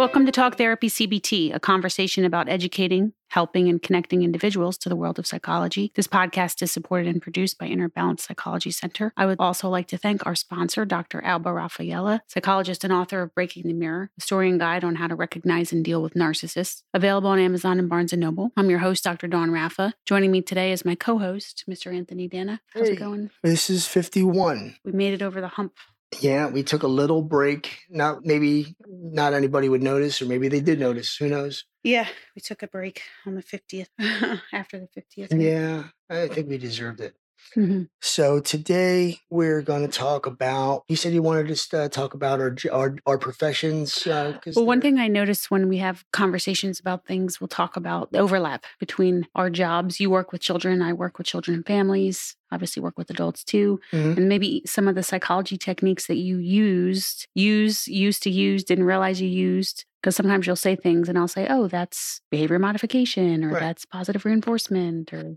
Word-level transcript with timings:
Welcome 0.00 0.24
to 0.24 0.32
Talk 0.32 0.56
Therapy 0.56 0.88
CBT, 0.88 1.54
a 1.54 1.60
conversation 1.60 2.24
about 2.24 2.48
educating, 2.48 3.12
helping, 3.28 3.68
and 3.68 3.82
connecting 3.82 4.22
individuals 4.22 4.78
to 4.78 4.88
the 4.88 4.96
world 4.96 5.18
of 5.18 5.26
psychology. 5.26 5.92
This 5.94 6.06
podcast 6.06 6.62
is 6.62 6.72
supported 6.72 7.06
and 7.08 7.20
produced 7.20 7.58
by 7.58 7.66
Inner 7.66 7.90
Balance 7.90 8.24
Psychology 8.24 8.70
Center. 8.70 9.12
I 9.14 9.26
would 9.26 9.36
also 9.38 9.68
like 9.68 9.88
to 9.88 9.98
thank 9.98 10.24
our 10.24 10.34
sponsor, 10.34 10.86
Dr. 10.86 11.22
Alba 11.22 11.50
Raphaela, 11.50 12.20
psychologist 12.28 12.82
and 12.82 12.94
author 12.94 13.20
of 13.20 13.34
Breaking 13.34 13.64
the 13.64 13.74
Mirror, 13.74 14.10
a 14.16 14.22
story 14.22 14.48
and 14.48 14.58
guide 14.58 14.84
on 14.84 14.94
how 14.94 15.06
to 15.06 15.14
recognize 15.14 15.70
and 15.70 15.84
deal 15.84 16.00
with 16.00 16.14
narcissists, 16.14 16.82
available 16.94 17.28
on 17.28 17.38
Amazon 17.38 17.78
and 17.78 17.90
Barnes 17.90 18.12
& 18.12 18.14
Noble. 18.14 18.52
I'm 18.56 18.70
your 18.70 18.78
host, 18.78 19.04
Dr. 19.04 19.26
Dawn 19.26 19.50
Raffa. 19.50 19.92
Joining 20.06 20.30
me 20.32 20.40
today 20.40 20.72
is 20.72 20.82
my 20.82 20.94
co-host, 20.94 21.64
Mr. 21.68 21.94
Anthony 21.94 22.26
Danna. 22.26 22.60
How's 22.72 22.88
Hey. 22.88 22.94
it 22.94 22.98
going? 23.00 23.28
This 23.42 23.68
is 23.68 23.86
51. 23.86 24.76
We 24.82 24.92
made 24.92 25.12
it 25.12 25.20
over 25.20 25.42
the 25.42 25.48
hump. 25.48 25.74
Yeah, 26.18 26.48
we 26.48 26.62
took 26.62 26.82
a 26.82 26.88
little 26.88 27.22
break. 27.22 27.78
Not 27.88 28.24
maybe 28.24 28.74
not 28.88 29.32
anybody 29.32 29.68
would 29.68 29.82
notice, 29.82 30.20
or 30.20 30.26
maybe 30.26 30.48
they 30.48 30.60
did 30.60 30.80
notice. 30.80 31.16
Who 31.16 31.28
knows? 31.28 31.64
Yeah, 31.84 32.08
we 32.34 32.42
took 32.42 32.62
a 32.62 32.68
break 32.68 33.02
on 33.26 33.36
the 33.36 33.42
50th, 33.42 33.88
after 34.52 34.80
the 34.80 34.88
50th. 35.00 35.40
Yeah, 35.40 35.84
I 36.10 36.28
think 36.28 36.48
we 36.48 36.58
deserved 36.58 37.00
it. 37.00 37.14
Mhm. 37.56 37.88
So 38.00 38.40
today 38.40 39.18
we're 39.30 39.62
going 39.62 39.82
to 39.82 39.92
talk 39.92 40.26
about. 40.26 40.84
You 40.88 40.96
said 40.96 41.12
you 41.12 41.22
wanted 41.22 41.54
to 41.54 41.88
talk 41.88 42.14
about 42.14 42.40
our 42.40 42.56
our, 42.72 42.96
our 43.06 43.18
professions. 43.18 44.06
Uh, 44.06 44.38
Well, 44.54 44.64
one 44.66 44.80
thing 44.80 44.98
I 44.98 45.08
noticed 45.08 45.50
when 45.50 45.68
we 45.68 45.78
have 45.78 46.04
conversations 46.12 46.78
about 46.80 47.06
things, 47.06 47.40
we'll 47.40 47.48
talk 47.48 47.76
about 47.76 48.12
the 48.12 48.18
overlap 48.18 48.64
between 48.78 49.26
our 49.34 49.50
jobs. 49.50 50.00
You 50.00 50.10
work 50.10 50.32
with 50.32 50.40
children, 50.40 50.80
I 50.82 50.92
work 50.92 51.18
with 51.18 51.26
children 51.26 51.56
and 51.56 51.66
families, 51.66 52.36
obviously 52.52 52.82
work 52.82 52.96
with 52.96 53.10
adults 53.10 53.44
too. 53.44 53.80
Mhm. 53.92 54.16
And 54.16 54.28
maybe 54.28 54.62
some 54.66 54.86
of 54.88 54.94
the 54.94 55.02
psychology 55.02 55.56
techniques 55.58 56.06
that 56.06 56.16
you 56.16 56.38
used, 56.38 57.26
use, 57.34 57.88
used 57.88 58.22
to 58.22 58.30
use, 58.30 58.64
didn't 58.64 58.84
realize 58.84 59.20
you 59.20 59.28
used. 59.28 59.84
Because 60.00 60.16
sometimes 60.16 60.46
you'll 60.46 60.56
say 60.56 60.76
things 60.76 61.10
and 61.10 61.18
I'll 61.18 61.28
say, 61.28 61.46
oh, 61.50 61.68
that's 61.68 62.22
behavior 62.30 62.58
modification 62.58 63.44
or 63.44 63.50
Right. 63.50 63.60
that's 63.60 63.84
positive 63.84 64.24
reinforcement 64.24 65.12
or, 65.12 65.36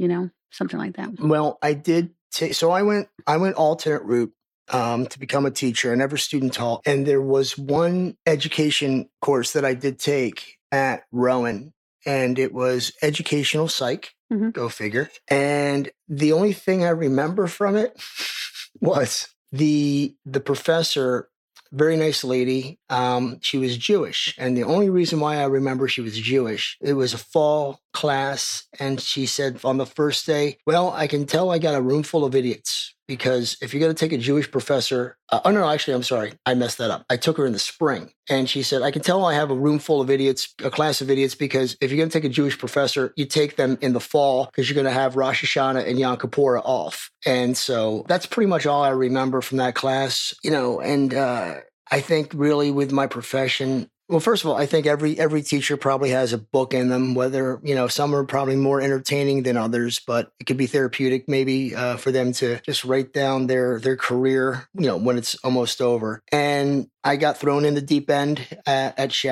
you 0.00 0.08
know, 0.08 0.30
something 0.50 0.78
like 0.78 0.96
that. 0.96 1.20
Well, 1.20 1.58
I 1.62 1.74
did 1.74 2.10
take. 2.32 2.54
So 2.54 2.70
I 2.70 2.82
went. 2.82 3.08
I 3.26 3.36
went 3.36 3.56
alternate 3.56 4.02
route 4.04 4.32
um, 4.72 5.06
to 5.06 5.18
become 5.18 5.44
a 5.44 5.50
teacher. 5.50 5.92
I 5.92 5.94
never 5.94 6.16
student 6.16 6.54
taught, 6.54 6.82
and 6.86 7.06
there 7.06 7.20
was 7.20 7.58
one 7.58 8.16
education 8.26 9.10
course 9.20 9.52
that 9.52 9.64
I 9.64 9.74
did 9.74 9.98
take 9.98 10.56
at 10.72 11.04
Rowan, 11.12 11.74
and 12.06 12.38
it 12.38 12.52
was 12.54 12.92
educational 13.02 13.68
psych. 13.68 14.14
Mhm. 14.32 14.52
Go 14.52 14.68
figure. 14.68 15.10
And 15.28 15.90
the 16.08 16.32
only 16.32 16.52
thing 16.52 16.84
I 16.84 16.90
remember 16.90 17.46
from 17.46 17.76
it 17.76 18.00
was 18.80 19.28
the 19.52 20.14
the 20.24 20.40
professor. 20.40 21.28
Very 21.72 21.96
nice 21.96 22.24
lady. 22.24 22.80
Um, 22.88 23.38
she 23.42 23.56
was 23.56 23.76
Jewish, 23.76 24.34
and 24.38 24.56
the 24.56 24.64
only 24.64 24.90
reason 24.90 25.20
why 25.20 25.36
I 25.36 25.44
remember 25.44 25.86
she 25.86 26.00
was 26.00 26.18
Jewish, 26.18 26.76
it 26.80 26.94
was 26.94 27.14
a 27.14 27.18
fall 27.18 27.78
class, 27.92 28.64
and 28.78 29.00
she 29.00 29.26
said 29.26 29.60
on 29.64 29.78
the 29.78 29.86
first 29.86 30.26
day, 30.26 30.58
"Well, 30.66 30.90
I 30.90 31.06
can 31.06 31.26
tell 31.26 31.50
I 31.50 31.58
got 31.58 31.74
a 31.74 31.82
room 31.82 32.02
full 32.02 32.24
of 32.24 32.34
idiots 32.34 32.94
because 33.10 33.56
if 33.60 33.74
you're 33.74 33.80
going 33.80 33.92
to 33.92 33.98
take 33.98 34.12
a 34.12 34.22
Jewish 34.22 34.48
professor, 34.48 35.16
uh, 35.32 35.40
oh 35.44 35.50
no, 35.50 35.68
actually, 35.68 35.94
I'm 35.94 36.04
sorry, 36.04 36.32
I 36.46 36.54
messed 36.54 36.78
that 36.78 36.92
up. 36.92 37.04
I 37.10 37.16
took 37.16 37.38
her 37.38 37.44
in 37.44 37.52
the 37.52 37.58
spring, 37.58 38.12
and 38.28 38.48
she 38.48 38.62
said 38.62 38.82
I 38.82 38.92
can 38.92 39.02
tell 39.02 39.24
I 39.24 39.34
have 39.34 39.50
a 39.50 39.54
room 39.54 39.80
full 39.80 40.00
of 40.00 40.10
idiots, 40.10 40.54
a 40.62 40.70
class 40.70 41.00
of 41.00 41.10
idiots, 41.10 41.34
because 41.34 41.76
if 41.80 41.90
you're 41.90 41.98
going 41.98 42.08
to 42.08 42.12
take 42.12 42.24
a 42.24 42.32
Jewish 42.32 42.56
professor, 42.56 43.12
you 43.16 43.26
take 43.26 43.56
them 43.56 43.78
in 43.80 43.94
the 43.94 44.00
fall 44.00 44.46
because 44.46 44.70
you're 44.70 44.80
going 44.80 44.92
to 44.92 44.92
have 44.92 45.16
Rosh 45.16 45.44
Hashanah 45.44 45.88
and 45.88 45.98
Yom 45.98 46.18
Kippur 46.18 46.60
off, 46.60 47.10
and 47.26 47.56
so 47.56 48.04
that's 48.06 48.26
pretty 48.26 48.48
much 48.48 48.64
all 48.64 48.84
I 48.84 48.90
remember 48.90 49.40
from 49.40 49.58
that 49.58 49.74
class, 49.74 50.32
you 50.44 50.52
know, 50.52 50.80
and 50.80 51.12
uh, 51.12 51.56
I 51.90 52.00
think 52.00 52.30
really 52.32 52.70
with 52.70 52.92
my 52.92 53.08
profession. 53.08 53.90
Well, 54.10 54.18
first 54.18 54.42
of 54.42 54.50
all, 54.50 54.56
I 54.56 54.66
think 54.66 54.86
every 54.86 55.16
every 55.20 55.40
teacher 55.40 55.76
probably 55.76 56.10
has 56.10 56.32
a 56.32 56.38
book 56.38 56.74
in 56.74 56.88
them. 56.88 57.14
Whether 57.14 57.60
you 57.62 57.76
know 57.76 57.86
some 57.86 58.12
are 58.12 58.24
probably 58.24 58.56
more 58.56 58.80
entertaining 58.80 59.44
than 59.44 59.56
others, 59.56 60.00
but 60.04 60.32
it 60.40 60.48
could 60.48 60.56
be 60.56 60.66
therapeutic 60.66 61.28
maybe 61.28 61.76
uh, 61.76 61.96
for 61.96 62.10
them 62.10 62.32
to 62.32 62.58
just 62.62 62.84
write 62.84 63.12
down 63.12 63.46
their 63.46 63.78
their 63.78 63.96
career. 63.96 64.66
You 64.74 64.88
know 64.88 64.96
when 64.96 65.16
it's 65.16 65.36
almost 65.44 65.80
over. 65.80 66.24
And 66.32 66.88
I 67.04 67.14
got 67.14 67.38
thrown 67.38 67.64
in 67.64 67.74
the 67.74 67.80
deep 67.80 68.10
end 68.10 68.44
at, 68.66 68.98
at 68.98 69.24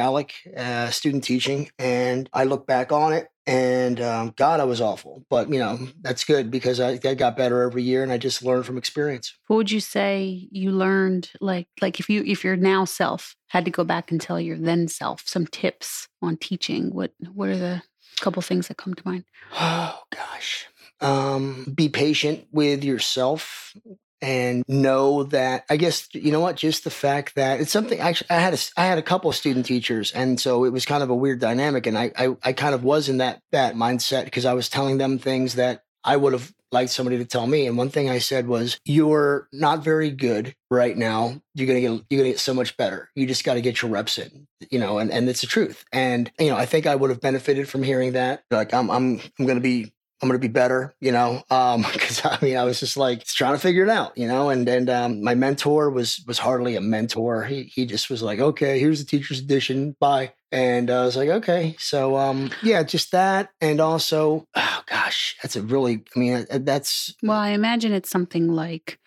uh, 0.57 0.91
student 0.91 1.25
teaching, 1.25 1.71
and 1.81 2.31
I 2.33 2.45
look 2.45 2.69
back 2.69 2.93
on 2.93 3.13
it. 3.13 3.27
And 3.49 3.99
um, 4.03 4.35
God, 4.37 4.61
I 4.61 4.65
was 4.65 4.83
awful, 4.83 5.25
but 5.31 5.51
you 5.51 5.59
know 5.59 5.79
that's 6.03 6.23
good 6.23 6.51
because 6.51 6.81
I, 6.81 7.01
I 7.03 7.15
got 7.15 7.35
better 7.35 7.63
every 7.63 7.83
year, 7.83 8.03
and 8.03 8.13
I 8.13 8.19
just 8.19 8.45
learned 8.45 8.67
from 8.67 8.77
experience. 8.77 9.33
What 9.47 9.57
would 9.57 9.71
you 9.71 9.81
say 9.81 10.47
you 10.51 10.71
learned 10.71 11.31
like 11.41 11.67
like 11.81 11.99
if 11.99 12.11
you 12.11 12.23
if 12.27 12.45
your 12.45 12.57
now 12.57 12.85
self 12.85 13.35
had 13.49 13.65
to 13.65 13.71
go 13.71 13.85
back 13.85 14.11
and 14.11 14.21
tell 14.21 14.39
your 14.39 14.59
then 14.59 14.87
self 14.87 15.23
some 15.25 15.47
tips 15.47 16.09
on 16.21 16.37
teaching, 16.37 16.95
what 16.95 17.13
what 17.33 17.49
are 17.49 17.57
the 17.57 17.83
couple 18.21 18.43
things 18.43 18.69
that 18.69 18.77
come 18.77 18.93
to 18.93 19.03
mind? 19.07 19.25
Oh 19.59 19.99
gosh. 20.11 20.67
Um, 21.01 21.73
be 21.75 21.89
patient 21.89 22.49
with 22.53 22.85
yourself 22.85 23.73
and 24.21 24.65
know 24.69 25.25
that 25.25 25.65
I 25.71 25.77
guess 25.77 26.09
you 26.13 26.33
know 26.33 26.41
what 26.41 26.57
just 26.57 26.85
the 26.85 26.91
fact 26.91 27.35
that 27.37 27.61
it's 27.61 27.71
something 27.71 27.99
actually 28.01 28.31
I 28.31 28.39
had 28.39 28.55
a 28.55 28.59
I 28.77 28.87
had 28.87 28.99
a 28.99 29.03
couple 29.03 29.31
of 29.31 29.37
student 29.37 29.67
teachers 29.67 30.13
and 30.13 30.41
so 30.41 30.65
it 30.65 30.73
was 30.73 30.85
kind 30.85 31.03
of 31.03 31.11
a 31.11 31.15
weird 31.15 31.41
dynamic 31.41 31.87
and 31.87 31.97
I 31.97 32.13
I, 32.17 32.37
I 32.43 32.53
kind 32.53 32.75
of 32.75 32.85
was 32.85 33.09
in 33.09 33.19
that 33.19 33.41
that 33.53 33.75
mindset 33.75 34.25
because 34.25 34.45
I 34.45 34.55
was 34.55 34.69
telling 34.69 34.99
them 34.99 35.19
things 35.19 35.55
that 35.55 35.83
I 36.05 36.17
would 36.17 36.33
have 36.33 36.53
liked 36.71 36.91
somebody 36.91 37.17
to 37.19 37.25
tell 37.25 37.47
me 37.47 37.67
and 37.67 37.79
one 37.79 37.89
thing 37.91 38.11
I 38.11 38.19
said 38.19 38.47
was 38.47 38.79
you're 38.85 39.49
not 39.53 39.83
very 39.83 40.11
good 40.11 40.55
right 40.71 40.97
now. 40.97 41.41
You're 41.55 41.67
gonna 41.67 41.81
get 41.81 42.05
you're 42.11 42.21
gonna 42.21 42.31
get 42.31 42.41
so 42.41 42.55
much 42.55 42.77
better. 42.77 43.11
You 43.15 43.27
just 43.27 43.45
got 43.45 43.55
to 43.55 43.61
get 43.61 43.83
your 43.83 43.91
reps 43.91 44.19
in 44.19 44.47
you 44.71 44.79
know 44.79 44.99
and 44.99 45.11
and 45.11 45.29
it's 45.29 45.41
the 45.41 45.47
truth 45.47 45.85
and 45.93 46.31
you 46.39 46.49
know 46.49 46.57
I 46.57 46.67
think 46.67 46.87
I 46.87 46.95
would 46.97 47.11
have 47.11 47.21
benefited 47.21 47.69
from 47.69 47.83
hearing 47.83 48.13
that 48.13 48.43
like 48.51 48.75
I'm 48.75 48.91
I'm 48.91 49.21
I'm 49.39 49.47
gonna 49.47 49.61
be 49.61 49.93
I'm 50.21 50.29
gonna 50.29 50.39
be 50.39 50.49
better, 50.49 50.95
you 51.01 51.13
know. 51.13 51.43
Um, 51.51 51.83
because 51.93 52.25
I 52.25 52.39
mean, 52.43 52.57
I 52.57 52.65
was 52.65 52.81
just 52.81 52.97
like 52.97 53.25
trying 53.25 53.55
to 53.55 53.61
figure 53.61 53.85
it 53.85 53.91
out, 53.91 54.17
you 54.17 54.29
know. 54.29 54.51
And 54.51 54.69
and 54.69 54.91
um, 54.91 55.23
my 55.23 55.35
mentor 55.35 55.91
was 55.91 56.23
was 56.27 56.39
hardly 56.39 56.77
a 56.77 56.81
mentor. 56.81 57.45
He 57.45 57.65
he 57.65 57.87
just 57.87 58.11
was 58.11 58.23
like, 58.23 58.41
okay, 58.41 58.79
here's 58.79 59.01
the 59.01 59.07
teacher's 59.07 59.41
edition, 59.41 59.97
bye. 60.01 60.33
And 60.51 60.91
I 60.91 61.05
was 61.05 61.15
like, 61.15 61.29
okay, 61.29 61.77
so 61.79 62.17
um, 62.17 62.51
yeah, 62.63 62.83
just 62.83 63.13
that, 63.13 63.51
and 63.61 63.81
also, 63.81 64.47
oh 64.55 64.83
gosh, 64.87 65.37
that's 65.43 65.57
a 65.57 65.63
really, 65.63 66.03
I 66.17 66.19
mean, 66.19 66.47
uh, 66.51 66.59
that's 66.63 67.15
Well, 67.23 67.39
I 67.39 67.51
imagine 67.51 67.93
it's 67.93 68.11
something 68.11 68.49
like 68.49 68.99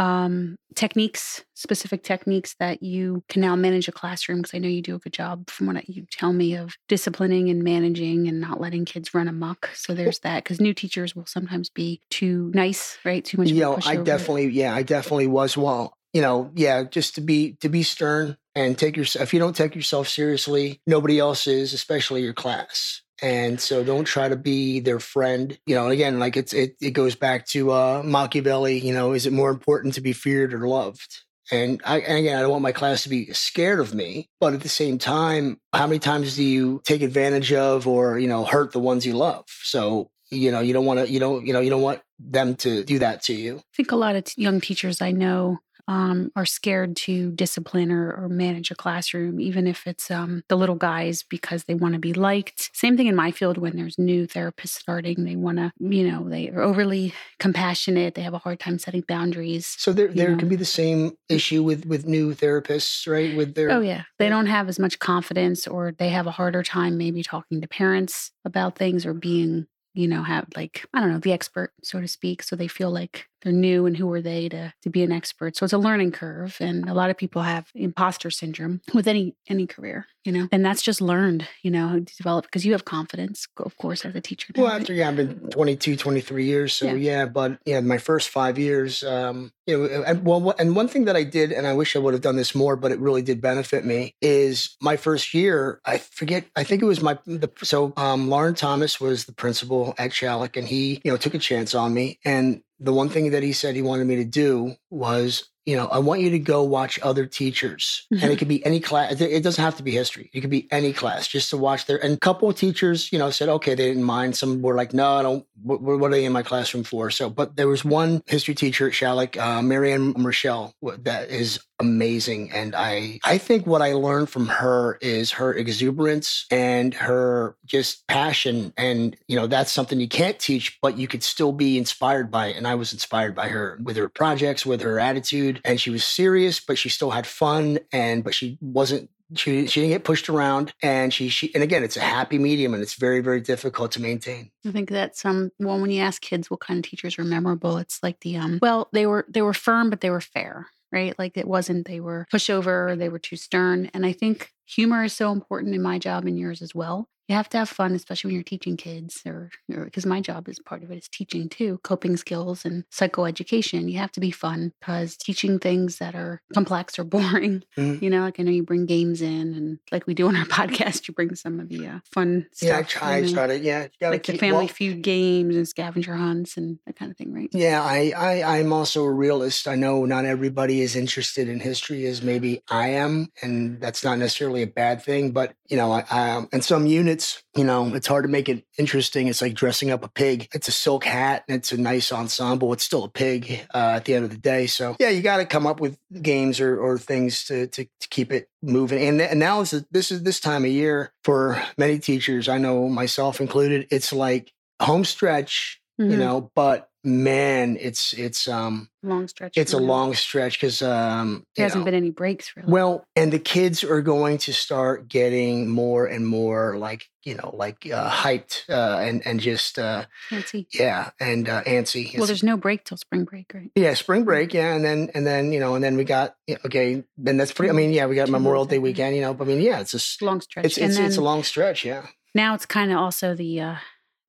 um, 0.00 0.56
techniques, 0.74 1.44
specific 1.54 2.02
techniques 2.02 2.54
that 2.58 2.82
you 2.82 3.22
can 3.28 3.42
now 3.42 3.54
manage 3.54 3.86
a 3.86 3.92
classroom. 3.92 4.38
Because 4.38 4.54
I 4.54 4.58
know 4.58 4.68
you 4.68 4.80
do 4.80 4.94
a 4.94 4.98
good 4.98 5.12
job 5.12 5.50
from 5.50 5.66
what 5.66 5.88
you 5.88 6.06
tell 6.10 6.32
me 6.32 6.56
of 6.56 6.74
disciplining 6.88 7.50
and 7.50 7.62
managing 7.62 8.26
and 8.26 8.40
not 8.40 8.60
letting 8.60 8.86
kids 8.86 9.12
run 9.14 9.28
amok. 9.28 9.68
So 9.74 9.92
there's 9.94 10.20
that. 10.20 10.42
Because 10.42 10.58
new 10.58 10.72
teachers 10.72 11.14
will 11.14 11.26
sometimes 11.26 11.68
be 11.68 12.00
too 12.08 12.50
nice, 12.54 12.98
right? 13.04 13.22
Too 13.22 13.36
much. 13.36 13.48
Yeah, 13.48 13.54
you 13.54 13.60
know, 13.60 13.78
I 13.84 13.96
definitely, 13.96 14.48
yeah, 14.48 14.74
I 14.74 14.82
definitely 14.82 15.26
was. 15.26 15.54
Well, 15.54 15.92
you 16.14 16.22
know, 16.22 16.50
yeah, 16.54 16.84
just 16.84 17.16
to 17.16 17.20
be 17.20 17.52
to 17.60 17.68
be 17.68 17.82
stern 17.82 18.38
and 18.54 18.76
take 18.76 18.96
yourself. 18.96 19.22
if 19.22 19.34
you 19.34 19.38
don't 19.38 19.54
take 19.54 19.74
yourself 19.74 20.08
seriously, 20.08 20.80
nobody 20.86 21.18
else 21.18 21.46
is, 21.46 21.74
especially 21.74 22.22
your 22.22 22.32
class. 22.32 23.02
And 23.22 23.60
so 23.60 23.84
don't 23.84 24.04
try 24.04 24.28
to 24.28 24.36
be 24.36 24.80
their 24.80 25.00
friend. 25.00 25.58
You 25.66 25.74
know, 25.74 25.88
again, 25.88 26.18
like 26.18 26.36
it's 26.36 26.52
it 26.52 26.76
it 26.80 26.92
goes 26.92 27.14
back 27.14 27.46
to 27.48 27.72
uh 27.72 28.02
Machiavelli, 28.04 28.78
you 28.78 28.94
know, 28.94 29.12
is 29.12 29.26
it 29.26 29.32
more 29.32 29.50
important 29.50 29.94
to 29.94 30.00
be 30.00 30.12
feared 30.12 30.54
or 30.54 30.66
loved? 30.66 31.22
And 31.52 31.80
I 31.84 32.00
and 32.00 32.18
again, 32.18 32.38
I 32.38 32.42
don't 32.42 32.50
want 32.50 32.62
my 32.62 32.72
class 32.72 33.02
to 33.02 33.08
be 33.08 33.32
scared 33.32 33.80
of 33.80 33.94
me, 33.94 34.28
but 34.38 34.54
at 34.54 34.60
the 34.60 34.68
same 34.68 34.98
time, 34.98 35.58
how 35.72 35.86
many 35.86 35.98
times 35.98 36.36
do 36.36 36.44
you 36.44 36.80
take 36.84 37.02
advantage 37.02 37.52
of 37.52 37.86
or, 37.88 38.18
you 38.18 38.28
know, 38.28 38.44
hurt 38.44 38.72
the 38.72 38.78
ones 38.78 39.04
you 39.04 39.14
love? 39.14 39.44
So, 39.62 40.10
you 40.30 40.52
know, 40.52 40.60
you 40.60 40.72
don't 40.72 40.86
want 40.86 41.00
to, 41.00 41.10
you 41.10 41.18
don't, 41.18 41.44
you 41.44 41.52
know, 41.52 41.60
you 41.60 41.70
don't 41.70 41.82
want 41.82 42.00
them 42.20 42.54
to 42.56 42.84
do 42.84 43.00
that 43.00 43.22
to 43.24 43.34
you. 43.34 43.56
I 43.56 43.76
think 43.76 43.90
a 43.90 43.96
lot 43.96 44.14
of 44.14 44.24
t- 44.24 44.40
young 44.40 44.60
teachers 44.60 45.00
I 45.00 45.10
know 45.10 45.58
um, 45.88 46.30
are 46.36 46.46
scared 46.46 46.96
to 46.96 47.30
discipline 47.32 47.90
or, 47.90 48.12
or 48.12 48.28
manage 48.28 48.70
a 48.70 48.74
classroom, 48.74 49.40
even 49.40 49.66
if 49.66 49.86
it's 49.86 50.10
um, 50.10 50.42
the 50.48 50.56
little 50.56 50.74
guys, 50.74 51.22
because 51.22 51.64
they 51.64 51.74
want 51.74 51.94
to 51.94 52.00
be 52.00 52.12
liked. 52.12 52.70
Same 52.72 52.96
thing 52.96 53.06
in 53.06 53.16
my 53.16 53.30
field 53.30 53.58
when 53.58 53.76
there's 53.76 53.98
new 53.98 54.26
therapists 54.26 54.68
starting. 54.68 55.24
They 55.24 55.36
want 55.36 55.58
to, 55.58 55.72
you 55.80 56.08
know, 56.08 56.28
they 56.28 56.50
are 56.50 56.62
overly 56.62 57.12
compassionate. 57.38 58.14
They 58.14 58.22
have 58.22 58.34
a 58.34 58.38
hard 58.38 58.60
time 58.60 58.78
setting 58.78 59.04
boundaries. 59.06 59.74
So 59.78 59.92
there, 59.92 60.08
there 60.08 60.30
know. 60.30 60.36
can 60.36 60.48
be 60.48 60.56
the 60.56 60.64
same 60.64 61.12
issue 61.28 61.62
with 61.62 61.86
with 61.86 62.06
new 62.06 62.34
therapists, 62.34 63.10
right? 63.10 63.36
With 63.36 63.54
their 63.54 63.70
Oh, 63.70 63.80
yeah. 63.80 64.02
They 64.18 64.28
don't 64.28 64.46
have 64.46 64.68
as 64.68 64.78
much 64.78 64.98
confidence 64.98 65.66
or 65.66 65.92
they 65.92 66.08
have 66.10 66.26
a 66.26 66.32
harder 66.32 66.62
time 66.62 66.98
maybe 66.98 67.22
talking 67.22 67.60
to 67.60 67.68
parents 67.68 68.32
about 68.44 68.76
things 68.76 69.06
or 69.06 69.14
being, 69.14 69.66
you 69.94 70.08
know, 70.08 70.22
have 70.22 70.46
like, 70.56 70.86
I 70.92 71.00
don't 71.00 71.12
know, 71.12 71.18
the 71.18 71.32
expert, 71.32 71.72
so 71.82 72.00
to 72.00 72.08
speak. 72.08 72.42
So 72.42 72.56
they 72.56 72.68
feel 72.68 72.90
like 72.90 73.28
they're 73.42 73.52
new 73.52 73.86
and 73.86 73.96
who 73.96 74.10
are 74.12 74.20
they 74.20 74.48
to 74.48 74.72
to 74.82 74.90
be 74.90 75.02
an 75.02 75.12
expert. 75.12 75.56
So 75.56 75.64
it's 75.64 75.72
a 75.72 75.78
learning 75.78 76.12
curve, 76.12 76.56
and 76.60 76.88
a 76.88 76.94
lot 76.94 77.10
of 77.10 77.16
people 77.16 77.42
have 77.42 77.68
imposter 77.74 78.30
syndrome 78.30 78.80
with 78.94 79.06
any 79.06 79.34
any 79.48 79.66
career, 79.66 80.06
you 80.24 80.32
know, 80.32 80.48
and 80.52 80.64
that's 80.64 80.82
just 80.82 81.00
learned, 81.00 81.46
you 81.62 81.70
know, 81.70 82.00
develop 82.16 82.44
because 82.44 82.66
you 82.66 82.72
have 82.72 82.84
confidence, 82.84 83.46
of 83.58 83.76
course, 83.76 84.04
as 84.04 84.14
a 84.14 84.20
teacher. 84.20 84.52
Now, 84.56 84.64
well, 84.64 84.72
after 84.72 84.92
yeah, 84.92 85.08
I've 85.08 85.16
been 85.16 85.50
22, 85.50 85.96
23 85.96 86.44
years, 86.44 86.74
so 86.74 86.86
yeah, 86.86 86.94
yeah 86.94 87.26
but 87.26 87.58
yeah, 87.64 87.80
my 87.80 87.98
first 87.98 88.28
five 88.28 88.58
years, 88.58 89.02
um, 89.02 89.52
you 89.66 89.78
know, 89.78 90.02
and 90.02 90.24
well, 90.24 90.54
and 90.58 90.76
one 90.76 90.88
thing 90.88 91.04
that 91.06 91.16
I 91.16 91.24
did, 91.24 91.52
and 91.52 91.66
I 91.66 91.72
wish 91.72 91.96
I 91.96 91.98
would 91.98 92.14
have 92.14 92.22
done 92.22 92.36
this 92.36 92.54
more, 92.54 92.76
but 92.76 92.92
it 92.92 92.98
really 92.98 93.22
did 93.22 93.40
benefit 93.40 93.84
me, 93.84 94.14
is 94.20 94.76
my 94.80 94.96
first 94.96 95.32
year. 95.34 95.80
I 95.84 95.98
forget, 95.98 96.44
I 96.56 96.64
think 96.64 96.82
it 96.82 96.86
was 96.86 97.00
my 97.00 97.18
the 97.26 97.50
so 97.62 97.92
um, 97.96 98.28
Lauren 98.28 98.54
Thomas 98.54 99.00
was 99.00 99.24
the 99.24 99.32
principal 99.32 99.94
at 99.98 100.12
Shalleck, 100.12 100.56
and 100.56 100.66
he 100.66 101.00
you 101.04 101.10
know 101.10 101.16
took 101.16 101.34
a 101.34 101.38
chance 101.38 101.74
on 101.74 101.94
me, 101.94 102.18
and 102.24 102.62
the 102.80 102.92
one 102.92 103.10
thing 103.10 103.30
that 103.30 103.42
he 103.42 103.52
said 103.52 103.76
he 103.76 103.82
wanted 103.82 104.06
me 104.06 104.16
to 104.16 104.24
do 104.24 104.76
was 104.90 105.49
you 105.66 105.76
know, 105.76 105.86
I 105.86 105.98
want 105.98 106.20
you 106.20 106.30
to 106.30 106.38
go 106.38 106.62
watch 106.62 106.98
other 107.02 107.26
teachers. 107.26 108.06
Mm-hmm. 108.12 108.14
And 108.14 108.24
it 108.24 108.26
mm-hmm. 108.26 108.38
could 108.38 108.48
be 108.48 108.64
any 108.64 108.80
class. 108.80 109.20
It 109.20 109.42
doesn't 109.42 109.62
have 109.62 109.76
to 109.76 109.82
be 109.82 109.90
history. 109.90 110.30
It 110.32 110.40
could 110.40 110.50
be 110.50 110.66
any 110.72 110.92
class 110.92 111.28
just 111.28 111.50
to 111.50 111.56
watch 111.56 111.86
their. 111.86 112.02
And 112.02 112.14
a 112.14 112.18
couple 112.18 112.48
of 112.48 112.56
teachers, 112.56 113.12
you 113.12 113.18
know, 113.18 113.30
said, 113.30 113.48
okay, 113.48 113.74
they 113.74 113.88
didn't 113.88 114.04
mind. 114.04 114.36
Some 114.36 114.62
were 114.62 114.74
like, 114.74 114.94
no, 114.94 115.16
I 115.16 115.22
don't. 115.22 115.46
What, 115.62 115.82
what 115.82 116.02
are 116.02 116.10
they 116.10 116.24
in 116.24 116.32
my 116.32 116.42
classroom 116.42 116.84
for? 116.84 117.10
So, 117.10 117.28
but 117.28 117.56
there 117.56 117.68
was 117.68 117.84
one 117.84 118.22
history 118.26 118.54
teacher 118.54 118.88
at 118.88 118.94
Shalleck, 118.94 119.36
uh, 119.36 119.60
Marianne 119.60 120.14
Rochelle, 120.14 120.74
that 120.82 121.28
is 121.28 121.60
amazing. 121.78 122.50
And 122.52 122.74
I, 122.74 123.20
I 123.24 123.38
think 123.38 123.66
what 123.66 123.82
I 123.82 123.92
learned 123.92 124.30
from 124.30 124.48
her 124.48 124.98
is 125.00 125.32
her 125.32 125.52
exuberance 125.52 126.46
and 126.50 126.94
her 126.94 127.56
just 127.66 128.06
passion. 128.06 128.72
And, 128.76 129.16
you 129.28 129.36
know, 129.36 129.46
that's 129.46 129.72
something 129.72 130.00
you 130.00 130.08
can't 130.08 130.38
teach, 130.38 130.78
but 130.80 130.96
you 130.96 131.08
could 131.08 131.22
still 131.22 131.52
be 131.52 131.78
inspired 131.78 132.30
by 132.30 132.48
it. 132.48 132.56
And 132.56 132.66
I 132.66 132.74
was 132.74 132.92
inspired 132.92 133.34
by 133.34 133.48
her 133.48 133.78
with 133.82 133.96
her 133.96 134.08
projects, 134.08 134.64
with 134.64 134.80
her 134.82 134.98
attitude 134.98 135.49
and 135.64 135.80
she 135.80 135.90
was 135.90 136.04
serious, 136.04 136.60
but 136.60 136.78
she 136.78 136.88
still 136.88 137.10
had 137.10 137.26
fun 137.26 137.78
and 137.92 138.22
but 138.22 138.34
she 138.34 138.58
wasn't 138.60 139.10
she 139.36 139.66
she 139.66 139.80
didn't 139.80 139.92
get 139.92 140.04
pushed 140.04 140.28
around 140.28 140.72
and 140.82 141.14
she 141.14 141.28
she 141.28 141.54
and 141.54 141.62
again 141.62 141.84
it's 141.84 141.96
a 141.96 142.00
happy 142.00 142.38
medium 142.38 142.74
and 142.74 142.82
it's 142.82 142.94
very 142.94 143.20
very 143.20 143.40
difficult 143.40 143.92
to 143.92 144.00
maintain. 144.00 144.50
I 144.66 144.72
think 144.72 144.90
that's 144.90 145.24
um 145.24 145.50
well 145.58 145.80
when 145.80 145.90
you 145.90 146.02
ask 146.02 146.20
kids 146.20 146.50
what 146.50 146.60
kind 146.60 146.84
of 146.84 146.88
teachers 146.88 147.18
are 147.18 147.24
memorable 147.24 147.78
it's 147.78 148.02
like 148.02 148.20
the 148.20 148.36
um 148.36 148.58
well 148.60 148.88
they 148.92 149.06
were 149.06 149.24
they 149.28 149.42
were 149.42 149.54
firm 149.54 149.90
but 149.90 150.00
they 150.00 150.10
were 150.10 150.20
fair 150.20 150.66
right? 150.92 151.16
Like 151.18 151.36
it 151.36 151.46
wasn't 151.46 151.86
they 151.86 152.00
were 152.00 152.26
pushover 152.32 152.98
they 152.98 153.08
were 153.08 153.18
too 153.18 153.36
stern 153.36 153.90
and 153.94 154.04
i 154.04 154.12
think 154.12 154.50
humor 154.66 155.04
is 155.04 155.12
so 155.12 155.32
important 155.32 155.74
in 155.74 155.82
my 155.82 155.98
job 155.98 156.26
and 156.26 156.38
yours 156.38 156.62
as 156.62 156.74
well 156.74 157.08
you 157.30 157.36
have 157.36 157.48
to 157.50 157.58
have 157.58 157.68
fun, 157.68 157.94
especially 157.94 158.28
when 158.28 158.34
you're 158.34 158.42
teaching 158.42 158.76
kids, 158.76 159.22
or 159.24 159.50
because 159.68 160.04
my 160.04 160.20
job 160.20 160.48
is 160.48 160.58
part 160.58 160.82
of 160.82 160.90
it 160.90 160.98
is 160.98 161.08
teaching 161.08 161.48
too, 161.48 161.78
coping 161.84 162.16
skills 162.16 162.64
and 162.64 162.82
psychoeducation. 162.90 163.88
You 163.88 163.98
have 163.98 164.10
to 164.12 164.20
be 164.20 164.32
fun 164.32 164.72
because 164.80 165.16
teaching 165.16 165.60
things 165.60 165.98
that 165.98 166.16
are 166.16 166.42
complex 166.52 166.98
or 166.98 167.04
boring, 167.10 167.62
mm-hmm. 167.78 168.02
you 168.04 168.10
know, 168.10 168.22
like 168.22 168.40
I 168.40 168.42
know 168.42 168.50
you 168.50 168.64
bring 168.64 168.84
games 168.84 169.22
in, 169.22 169.54
and 169.54 169.78
like 169.92 170.08
we 170.08 170.14
do 170.14 170.26
on 170.26 170.34
our 170.34 170.44
podcast, 170.46 171.06
you 171.06 171.14
bring 171.14 171.36
some 171.36 171.60
of 171.60 171.68
the 171.68 171.86
uh, 171.86 171.98
fun 172.12 172.46
stuff. 172.52 172.68
Yeah, 172.68 172.78
I 172.78 172.82
try, 172.82 173.16
I 173.18 173.32
try 173.32 173.46
to, 173.46 173.58
yeah, 173.58 173.86
like 174.00 174.24
keep, 174.24 174.34
the 174.34 174.38
Family 174.40 174.64
well, 174.64 174.68
Feud 174.68 175.02
games 175.02 175.54
and 175.54 175.68
scavenger 175.68 176.16
hunts 176.16 176.56
and 176.56 176.80
that 176.86 176.96
kind 176.96 177.12
of 177.12 177.16
thing, 177.16 177.32
right? 177.32 177.48
Yeah, 177.52 177.80
I, 177.80 178.12
I, 178.16 178.58
I'm 178.58 178.72
also 178.72 179.04
a 179.04 179.12
realist. 179.12 179.68
I 179.68 179.76
know 179.76 180.04
not 180.04 180.24
everybody 180.24 180.80
is 180.80 180.96
interested 180.96 181.48
in 181.48 181.60
history 181.60 182.06
as 182.06 182.22
maybe 182.22 182.60
I 182.68 182.88
am, 182.88 183.30
and 183.40 183.80
that's 183.80 184.02
not 184.02 184.18
necessarily 184.18 184.62
a 184.62 184.66
bad 184.66 185.04
thing, 185.04 185.30
but 185.30 185.54
you 185.68 185.76
know, 185.76 185.92
I, 185.92 186.00
um, 186.10 186.48
and 186.52 186.64
some 186.64 186.86
units 186.86 187.19
it's 187.20 187.42
you 187.54 187.64
know 187.64 187.94
it's 187.94 188.06
hard 188.06 188.24
to 188.24 188.30
make 188.30 188.48
it 188.48 188.64
interesting. 188.78 189.28
It's 189.28 189.42
like 189.42 189.54
dressing 189.54 189.90
up 189.90 190.04
a 190.04 190.08
pig. 190.08 190.48
It's 190.54 190.68
a 190.68 190.72
silk 190.72 191.04
hat 191.04 191.44
and 191.48 191.56
it's 191.56 191.72
a 191.72 191.76
nice 191.76 192.12
ensemble. 192.12 192.72
It's 192.72 192.84
still 192.84 193.04
a 193.04 193.10
pig 193.10 193.66
uh, 193.74 193.92
at 193.96 194.06
the 194.06 194.14
end 194.14 194.24
of 194.24 194.30
the 194.30 194.38
day. 194.38 194.66
So 194.66 194.96
yeah 194.98 195.10
you 195.10 195.22
got 195.22 195.36
to 195.36 195.46
come 195.46 195.66
up 195.66 195.80
with 195.80 195.98
games 196.22 196.60
or, 196.60 196.78
or 196.80 196.98
things 196.98 197.44
to, 197.44 197.66
to, 197.68 197.84
to 197.84 198.08
keep 198.08 198.32
it 198.32 198.48
moving. 198.62 199.06
And, 199.06 199.20
and 199.20 199.38
now 199.38 199.60
this 199.60 199.72
is, 199.72 199.84
this 199.90 200.10
is 200.10 200.22
this 200.22 200.40
time 200.40 200.64
of 200.64 200.70
year 200.70 201.12
for 201.24 201.62
many 201.76 201.98
teachers 201.98 202.48
i 202.48 202.58
know 202.58 202.88
myself 202.88 203.40
included 203.40 203.86
it's 203.90 204.12
like 204.12 204.52
home 204.80 205.04
stretch 205.04 205.80
mm-hmm. 206.00 206.10
you 206.10 206.16
know 206.16 206.50
but 206.54 206.89
man, 207.04 207.76
it's 207.80 208.12
it's 208.12 208.48
um 208.48 208.88
long 209.02 209.28
stretch. 209.28 209.56
It's 209.56 209.72
a 209.72 209.78
long 209.78 210.14
stretch 210.14 210.60
because 210.60 210.82
um 210.82 211.44
there 211.56 211.64
hasn't 211.64 211.80
know, 211.80 211.84
been 211.86 211.94
any 211.94 212.10
breaks 212.10 212.56
really. 212.56 212.70
Well, 212.70 213.04
and 213.16 213.32
the 213.32 213.38
kids 213.38 213.82
are 213.84 214.02
going 214.02 214.38
to 214.38 214.52
start 214.52 215.08
getting 215.08 215.68
more 215.68 216.06
and 216.06 216.26
more 216.26 216.76
like 216.78 217.06
you 217.24 217.34
know 217.34 217.54
like 217.54 217.88
uh, 217.90 218.10
hyped 218.10 218.68
uh, 218.68 218.98
and 219.00 219.26
and 219.26 219.40
just 219.40 219.78
uh, 219.78 220.04
antsy. 220.30 220.66
Yeah, 220.72 221.10
and 221.18 221.48
uh, 221.48 221.62
antsy. 221.64 222.16
Well, 222.16 222.26
there's 222.26 222.42
no 222.42 222.56
break 222.56 222.84
till 222.84 222.96
spring 222.96 223.24
break, 223.24 223.52
right? 223.54 223.70
Yeah, 223.74 223.94
spring 223.94 224.24
break. 224.24 224.52
Yeah, 224.52 224.74
and 224.74 224.84
then 224.84 225.10
and 225.14 225.26
then 225.26 225.52
you 225.52 225.60
know 225.60 225.74
and 225.74 225.84
then 225.84 225.96
we 225.96 226.04
got 226.04 226.36
okay. 226.66 227.04
Then 227.16 227.36
that's 227.36 227.52
pretty. 227.52 227.70
I 227.70 227.72
mean, 227.72 227.92
yeah, 227.92 228.06
we 228.06 228.14
got 228.16 228.28
Memorial 228.28 228.64
Day 228.64 228.78
weekend. 228.78 229.16
You 229.16 229.22
know, 229.22 229.34
but 229.34 229.44
I 229.44 229.48
mean, 229.48 229.60
yeah, 229.60 229.80
it's 229.80 229.94
a 229.94 230.24
long 230.24 230.40
stretch. 230.40 230.66
It's 230.66 230.78
it's, 230.78 230.98
it's 230.98 231.16
a 231.16 231.22
long 231.22 231.42
stretch. 231.42 231.84
Yeah. 231.84 232.06
Now 232.34 232.54
it's 232.54 232.66
kind 232.66 232.92
of 232.92 232.98
also 232.98 233.34
the 233.34 233.60
uh 233.60 233.76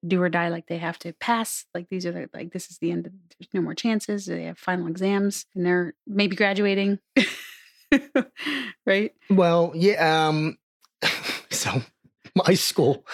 do 0.06 0.22
or 0.22 0.30
die 0.30 0.50
like 0.50 0.68
they 0.68 0.78
have 0.78 0.98
to 1.00 1.14
pass 1.14 1.66
like 1.74 1.88
these 1.90 2.06
are 2.06 2.12
the 2.12 2.30
like 2.34 2.52
this 2.52 2.72
is 2.72 2.80
the 2.80 2.92
end 2.92 3.06
of 3.06 3.14
there's 3.40 3.54
no 3.54 3.62
more 3.62 3.76
chances 3.76 4.26
they 4.26 4.44
have 4.44 4.58
final 4.58 4.88
exams 4.88 5.46
and 5.56 5.66
they're 5.66 5.94
maybe 6.08 6.36
graduating 6.36 7.00
right? 8.86 9.14
Well 9.30 9.74
yeah 9.76 10.28
um 10.28 10.58
so 11.52 11.82
my 12.36 12.54
school 12.54 13.06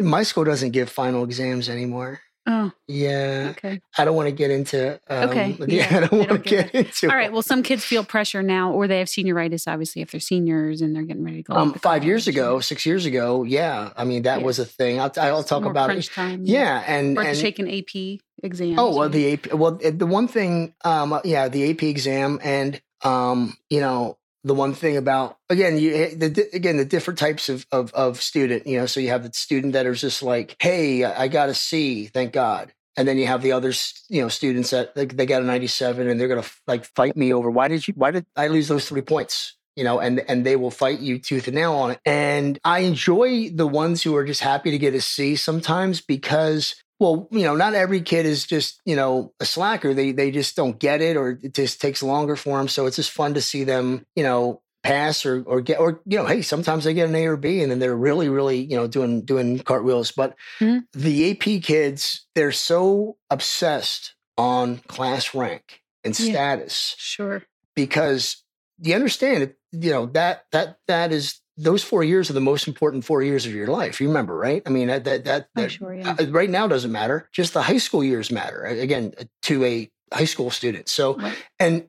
my 0.00 0.22
school 0.22 0.44
doesn't 0.44 0.70
give 0.70 0.88
final 0.90 1.24
exams 1.24 1.68
anymore 1.68 2.20
Oh. 2.46 2.72
Yeah. 2.88 3.48
Okay. 3.50 3.80
I 3.96 4.04
don't 4.04 4.16
want 4.16 4.28
to 4.28 4.34
get 4.34 4.50
into. 4.50 5.00
Um, 5.08 5.30
okay. 5.30 5.56
Yeah, 5.62 5.66
yeah, 5.68 5.96
I 5.96 6.00
don't 6.00 6.12
want 6.12 6.28
to 6.30 6.38
get, 6.38 6.72
get 6.72 6.86
into. 6.86 7.08
All 7.08 7.16
right. 7.16 7.32
Well, 7.32 7.42
some 7.42 7.62
kids 7.62 7.84
feel 7.84 8.04
pressure 8.04 8.42
now, 8.42 8.72
or 8.72 8.88
they 8.88 8.98
have 8.98 9.08
senioritis. 9.08 9.68
Obviously, 9.68 10.02
if 10.02 10.10
they're 10.10 10.20
seniors 10.20 10.80
and 10.80 10.94
they're 10.94 11.04
getting 11.04 11.24
ready 11.24 11.38
to 11.38 11.52
go. 11.52 11.54
Um, 11.54 11.74
five 11.74 12.04
years 12.04 12.26
ago, 12.26 12.60
six 12.60 12.84
years 12.84 13.06
ago, 13.06 13.44
yeah. 13.44 13.92
I 13.96 14.04
mean, 14.04 14.22
that 14.22 14.42
was 14.42 14.58
a 14.58 14.64
thing. 14.64 15.00
I'll, 15.00 15.12
I'll 15.16 15.44
talk 15.44 15.64
about 15.64 15.90
it. 15.90 16.02
Time, 16.12 16.42
yeah, 16.44 16.82
and 16.86 17.16
or 17.16 17.22
and 17.22 17.38
take 17.38 17.58
an 17.60 17.70
AP 17.70 18.20
exam. 18.42 18.78
Oh 18.78 18.96
well, 18.96 19.08
the 19.08 19.34
AP. 19.34 19.54
Well, 19.54 19.72
the 19.72 20.06
one 20.06 20.26
thing, 20.26 20.74
um, 20.84 21.20
yeah, 21.24 21.48
the 21.48 21.70
AP 21.70 21.84
exam, 21.84 22.40
and 22.42 22.80
um, 23.02 23.56
you 23.70 23.80
know, 23.80 24.18
the 24.44 24.54
one 24.54 24.74
thing 24.74 24.96
about 24.96 25.36
again 25.48 25.78
you 25.78 25.94
eh, 25.94 26.14
the, 26.16 26.48
again 26.52 26.76
the 26.76 26.84
different 26.84 27.18
types 27.18 27.48
of, 27.48 27.66
of 27.72 27.92
of 27.94 28.20
student 28.20 28.66
you 28.66 28.78
know 28.78 28.86
so 28.86 29.00
you 29.00 29.08
have 29.08 29.22
the 29.22 29.32
student 29.32 29.72
that 29.72 29.86
are 29.86 29.94
just 29.94 30.22
like 30.22 30.56
hey 30.60 31.04
i 31.04 31.28
got 31.28 31.48
a 31.48 31.54
c 31.54 32.06
thank 32.06 32.32
god 32.32 32.72
and 32.96 33.06
then 33.06 33.18
you 33.18 33.26
have 33.26 33.42
the 33.42 33.52
others 33.52 34.04
you 34.08 34.20
know 34.20 34.28
students 34.28 34.70
that 34.70 34.94
they, 34.94 35.06
they 35.06 35.26
got 35.26 35.42
a 35.42 35.44
97 35.44 36.08
and 36.08 36.18
they're 36.20 36.28
gonna 36.28 36.44
like 36.66 36.84
fight 36.84 37.16
me 37.16 37.32
over 37.32 37.50
why 37.50 37.68
did 37.68 37.86
you 37.86 37.94
why 37.96 38.10
did 38.10 38.26
i 38.36 38.48
lose 38.48 38.68
those 38.68 38.88
three 38.88 39.02
points 39.02 39.56
you 39.76 39.84
know, 39.84 40.00
and 40.00 40.20
and 40.28 40.44
they 40.44 40.56
will 40.56 40.70
fight 40.70 41.00
you 41.00 41.18
tooth 41.18 41.46
and 41.46 41.54
nail 41.54 41.72
on 41.72 41.92
it. 41.92 42.00
And 42.04 42.58
I 42.64 42.80
enjoy 42.80 43.48
the 43.50 43.66
ones 43.66 44.02
who 44.02 44.14
are 44.16 44.24
just 44.24 44.42
happy 44.42 44.70
to 44.70 44.78
get 44.78 44.94
a 44.94 45.00
C 45.00 45.36
sometimes 45.36 46.00
because 46.00 46.74
well, 47.02 47.26
you 47.32 47.42
know, 47.42 47.56
not 47.56 47.74
every 47.74 48.00
kid 48.00 48.26
is 48.26 48.46
just, 48.46 48.80
you 48.84 48.94
know, 48.94 49.32
a 49.40 49.44
slacker. 49.44 49.92
They 49.92 50.12
they 50.12 50.30
just 50.30 50.54
don't 50.54 50.78
get 50.78 51.00
it 51.00 51.16
or 51.16 51.36
it 51.42 51.52
just 51.52 51.80
takes 51.80 52.00
longer 52.00 52.36
for 52.36 52.58
them. 52.58 52.68
So 52.68 52.86
it's 52.86 52.94
just 52.94 53.10
fun 53.10 53.34
to 53.34 53.40
see 53.40 53.64
them, 53.64 54.06
you 54.14 54.22
know, 54.22 54.62
pass 54.84 55.26
or 55.26 55.42
or 55.42 55.60
get 55.60 55.80
or 55.80 56.00
you 56.06 56.16
know, 56.16 56.26
hey, 56.26 56.42
sometimes 56.42 56.84
they 56.84 56.94
get 56.94 57.08
an 57.08 57.16
A 57.16 57.26
or 57.26 57.36
B 57.36 57.60
and 57.60 57.72
then 57.72 57.80
they're 57.80 57.96
really 57.96 58.28
really, 58.28 58.58
you 58.58 58.76
know, 58.76 58.86
doing 58.86 59.22
doing 59.22 59.58
cartwheels, 59.58 60.12
but 60.12 60.36
mm-hmm. 60.60 60.78
the 60.92 61.32
AP 61.32 61.64
kids, 61.64 62.24
they're 62.36 62.52
so 62.52 63.16
obsessed 63.30 64.14
on 64.38 64.78
class 64.86 65.34
rank 65.34 65.82
and 66.04 66.14
status. 66.14 66.94
Yeah, 66.96 67.02
sure. 67.02 67.42
Because 67.74 68.44
you 68.80 68.94
understand, 68.94 69.42
it, 69.42 69.56
you 69.72 69.90
know, 69.90 70.06
that 70.06 70.44
that 70.52 70.78
that 70.86 71.10
is 71.10 71.40
those 71.56 71.84
four 71.84 72.02
years 72.02 72.30
are 72.30 72.34
the 72.34 72.40
most 72.40 72.66
important 72.66 73.04
four 73.04 73.22
years 73.22 73.46
of 73.46 73.52
your 73.52 73.66
life. 73.66 74.00
You 74.00 74.08
remember, 74.08 74.36
right? 74.36 74.62
I 74.66 74.70
mean, 74.70 74.88
that 74.88 75.04
that, 75.04 75.24
that, 75.24 75.48
that 75.54 75.72
sure, 75.72 75.94
yeah. 75.94 76.16
uh, 76.18 76.26
right 76.28 76.50
now 76.50 76.66
doesn't 76.66 76.92
matter. 76.92 77.28
Just 77.32 77.54
the 77.54 77.62
high 77.62 77.78
school 77.78 78.02
years 78.02 78.30
matter 78.30 78.64
again 78.64 79.12
to 79.42 79.64
a 79.64 79.90
high 80.12 80.24
school 80.24 80.50
student. 80.50 80.88
So, 80.88 81.16
right. 81.16 81.36
and 81.58 81.88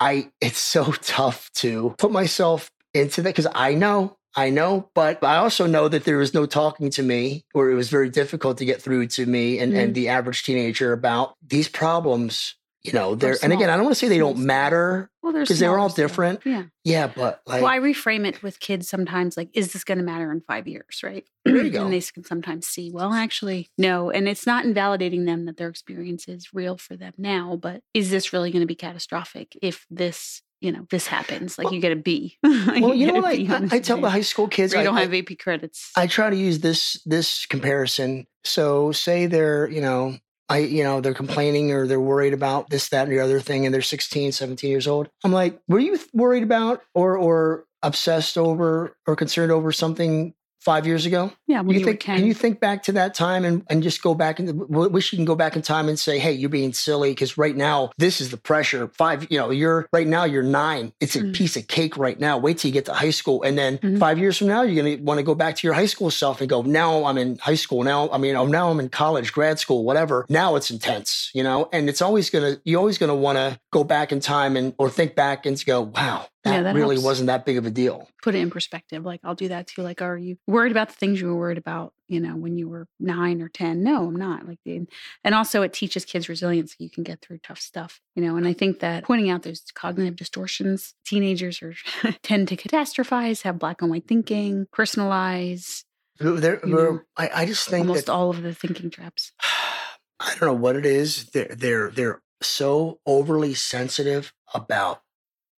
I, 0.00 0.30
it's 0.40 0.58
so 0.58 0.84
tough 1.02 1.50
to 1.56 1.94
put 1.98 2.12
myself 2.12 2.70
into 2.94 3.22
that 3.22 3.30
because 3.30 3.48
I 3.54 3.74
know, 3.74 4.16
I 4.34 4.50
know, 4.50 4.90
but 4.94 5.22
I 5.22 5.36
also 5.36 5.66
know 5.66 5.88
that 5.88 6.04
there 6.04 6.18
was 6.18 6.34
no 6.34 6.46
talking 6.46 6.90
to 6.90 7.02
me, 7.02 7.44
or 7.54 7.70
it 7.70 7.74
was 7.74 7.90
very 7.90 8.08
difficult 8.08 8.58
to 8.58 8.64
get 8.64 8.80
through 8.80 9.08
to 9.08 9.26
me 9.26 9.58
and, 9.58 9.72
mm 9.72 9.82
and 9.82 9.94
the 9.94 10.08
average 10.08 10.42
teenager 10.42 10.92
about 10.92 11.34
these 11.46 11.68
problems 11.68 12.54
you 12.84 12.92
know 12.92 13.14
they're 13.14 13.36
and 13.42 13.52
again 13.52 13.70
i 13.70 13.76
don't 13.76 13.84
want 13.84 13.94
to 13.94 13.98
say 13.98 14.08
they 14.08 14.18
don't 14.18 14.38
matter 14.38 15.10
well 15.22 15.32
because 15.32 15.58
they're 15.58 15.78
all 15.78 15.88
different 15.88 16.40
yeah 16.44 16.64
yeah 16.84 17.06
but 17.06 17.40
like 17.46 17.62
well 17.62 17.70
i 17.70 17.78
reframe 17.78 18.26
it 18.26 18.42
with 18.42 18.58
kids 18.60 18.88
sometimes 18.88 19.36
like 19.36 19.48
is 19.54 19.72
this 19.72 19.84
going 19.84 19.98
to 19.98 20.04
matter 20.04 20.30
in 20.32 20.40
five 20.40 20.66
years 20.66 21.00
right 21.02 21.24
there 21.44 21.62
you 21.62 21.70
go. 21.70 21.84
and 21.84 21.92
they 21.92 22.00
can 22.00 22.24
sometimes 22.24 22.66
see 22.66 22.90
well 22.92 23.12
actually 23.12 23.68
no 23.78 24.10
and 24.10 24.28
it's 24.28 24.46
not 24.46 24.64
invalidating 24.64 25.24
them 25.24 25.44
that 25.44 25.56
their 25.56 25.68
experience 25.68 26.26
is 26.28 26.52
real 26.52 26.76
for 26.76 26.96
them 26.96 27.12
now 27.16 27.56
but 27.56 27.82
is 27.94 28.10
this 28.10 28.32
really 28.32 28.50
going 28.50 28.62
to 28.62 28.66
be 28.66 28.74
catastrophic 28.74 29.56
if 29.62 29.86
this 29.90 30.42
you 30.62 30.70
know, 30.70 30.86
this 30.90 31.08
happens. 31.08 31.58
Like 31.58 31.64
well, 31.64 31.74
you 31.74 31.80
get 31.80 31.90
a 31.90 31.96
B. 31.96 32.38
well, 32.42 32.94
you, 32.94 33.08
know 33.08 33.14
what 33.14 33.24
I, 33.24 33.68
I, 33.72 33.80
tell 33.80 34.00
the 34.00 34.08
high 34.08 34.20
school 34.20 34.46
kids, 34.46 34.72
I 34.76 34.84
don't 34.84 34.96
have 34.96 35.12
AP 35.12 35.36
credits. 35.40 35.90
I 35.96 36.06
try 36.06 36.30
to 36.30 36.36
use 36.36 36.60
this 36.60 37.02
this 37.04 37.46
comparison. 37.46 38.28
So, 38.44 38.92
say 38.92 39.26
they're, 39.26 39.68
you 39.68 39.80
know, 39.80 40.16
I, 40.52 40.58
you 40.58 40.84
know, 40.84 41.00
they're 41.00 41.14
complaining 41.14 41.72
or 41.72 41.86
they're 41.86 41.98
worried 41.98 42.34
about 42.34 42.68
this, 42.68 42.90
that, 42.90 43.08
and 43.08 43.12
the 43.12 43.20
other 43.20 43.40
thing, 43.40 43.64
and 43.64 43.74
they're 43.74 43.80
16, 43.80 44.32
17 44.32 44.68
years 44.68 44.86
old. 44.86 45.08
I'm 45.24 45.32
like, 45.32 45.58
were 45.66 45.78
you 45.78 45.98
worried 46.12 46.42
about 46.42 46.82
or 46.94 47.16
or 47.16 47.64
obsessed 47.82 48.36
over 48.36 48.94
or 49.06 49.16
concerned 49.16 49.50
over 49.50 49.72
something 49.72 50.34
five 50.64 50.86
years 50.86 51.06
ago? 51.06 51.32
Yeah, 51.46 51.60
when 51.60 51.74
you 51.74 51.80
you, 51.80 51.84
think, 51.86 52.00
were 52.02 52.06
10. 52.06 52.16
Can 52.18 52.26
you 52.26 52.34
think 52.34 52.60
back 52.60 52.82
to 52.84 52.92
that 52.92 53.14
time 53.14 53.44
and, 53.44 53.64
and 53.68 53.82
just 53.82 54.00
go 54.02 54.14
back 54.14 54.38
and 54.38 54.68
wish 54.68 55.12
you 55.12 55.16
can 55.18 55.24
go 55.24 55.34
back 55.34 55.56
in 55.56 55.62
time 55.62 55.88
and 55.88 55.98
say, 55.98 56.18
hey, 56.18 56.32
you're 56.32 56.48
being 56.48 56.72
silly 56.72 57.10
because 57.10 57.36
right 57.36 57.56
now 57.56 57.90
this 57.98 58.20
is 58.20 58.30
the 58.30 58.36
pressure. 58.36 58.88
Five, 58.96 59.26
you 59.30 59.38
know, 59.38 59.50
you're 59.50 59.88
right 59.92 60.06
now 60.06 60.24
you're 60.24 60.42
nine. 60.42 60.92
It's 61.00 61.16
a 61.16 61.20
Mhm. 61.22 61.34
piece 61.34 61.56
of 61.56 61.66
cake 61.66 61.96
right 61.96 62.18
now. 62.18 62.38
Wait 62.38 62.58
till 62.58 62.68
you 62.68 62.72
get 62.72 62.84
to 62.86 62.92
high 62.94 63.10
school, 63.10 63.42
and 63.42 63.58
then 63.58 63.78
Mhm. 63.78 63.98
five 63.98 64.18
years 64.18 64.38
from 64.38 64.48
now, 64.48 64.62
you're 64.62 64.82
gonna 64.82 65.02
want 65.02 65.18
to 65.18 65.24
go 65.24 65.34
back 65.34 65.56
to 65.56 65.66
your 65.66 65.74
high 65.74 65.86
school 65.86 66.10
self 66.10 66.40
and 66.40 66.48
go, 66.48 66.62
now 66.62 67.04
I'm 67.04 67.18
in 67.18 67.38
high 67.38 67.54
school. 67.56 67.82
Now 67.82 68.08
I 68.10 68.18
mean, 68.18 68.36
oh, 68.36 68.46
now 68.46 68.70
I'm 68.70 68.80
in 68.80 68.88
college, 68.88 69.32
grad 69.32 69.58
school, 69.58 69.84
whatever. 69.84 70.26
Now 70.28 70.56
it's 70.56 70.70
intense, 70.70 71.30
you 71.34 71.42
know, 71.42 71.68
and 71.72 71.88
it's 71.88 72.00
always 72.02 72.30
gonna 72.30 72.58
you're 72.64 72.78
always 72.78 72.98
gonna 72.98 73.14
want 73.14 73.36
to 73.38 73.58
go 73.72 73.84
back 73.84 74.12
in 74.12 74.20
time 74.20 74.56
and 74.56 74.74
or 74.78 74.88
think 74.88 75.14
back 75.14 75.44
and 75.46 75.62
go, 75.64 75.80
wow, 75.82 76.26
that, 76.44 76.52
Yeah, 76.54 76.62
that 76.62 76.74
really 76.74 76.96
helps. 76.96 77.04
wasn't 77.04 77.26
that 77.28 77.44
big 77.46 77.56
of 77.56 77.66
a 77.66 77.70
deal. 77.70 78.08
put 78.22 78.34
it 78.34 78.38
in 78.38 78.50
perspective. 78.50 79.04
Like 79.04 79.20
I'll 79.24 79.34
do 79.34 79.48
that 79.48 79.66
too. 79.68 79.82
Like, 79.82 80.02
are 80.02 80.16
you 80.18 80.36
worried 80.46 80.72
about 80.72 80.88
the 80.88 80.94
things 80.94 81.20
you 81.20 81.28
were 81.28 81.36
worried 81.36 81.58
about, 81.58 81.92
you 82.08 82.18
know, 82.20 82.34
when 82.36 82.58
you 82.58 82.68
were 82.68 82.86
nine 82.98 83.40
or 83.40 83.48
10? 83.48 83.82
No, 83.82 84.06
I'm 84.06 84.16
not. 84.16 84.46
Like, 84.46 84.58
and, 84.66 84.88
also 85.34 85.62
it 85.62 85.72
teaches 85.72 86.04
kids 86.04 86.28
resilience. 86.28 86.74
You 86.78 86.90
can 86.90 87.04
get 87.04 87.20
through 87.20 87.38
tough 87.38 87.60
stuff, 87.60 88.00
you 88.16 88.22
know, 88.24 88.36
and 88.36 88.46
I 88.48 88.52
think 88.54 88.80
that 88.80 89.04
pointing 89.04 89.30
out 89.30 89.42
those 89.44 89.62
cognitive 89.74 90.16
distortions, 90.16 90.94
teenagers 91.06 91.62
are 91.62 91.74
tend 92.22 92.48
to 92.48 92.56
catastrophize, 92.56 93.42
have 93.42 93.58
black 93.58 93.80
and 93.82 93.90
white 93.90 94.08
thinking, 94.08 94.66
personalize 94.76 95.84
There, 96.18 96.34
You 96.34 96.40
there- 96.40 96.60
know, 96.92 97.00
I, 97.16 97.30
I 97.34 97.46
just 97.46 97.68
think 97.68 97.86
almost 97.86 98.06
that 98.06 98.12
all 98.12 98.30
of 98.30 98.42
the 98.42 98.54
thinking 98.54 98.90
traps. 98.90 99.32
I 100.20 100.30
don't 100.38 100.42
know 100.42 100.54
what 100.54 100.76
it 100.76 100.86
is. 100.86 101.26
They're 101.30 101.54
they're 101.56 101.90
they're 101.90 102.22
so 102.42 103.00
overly 103.06 103.54
sensitive 103.54 104.32
about 104.54 105.00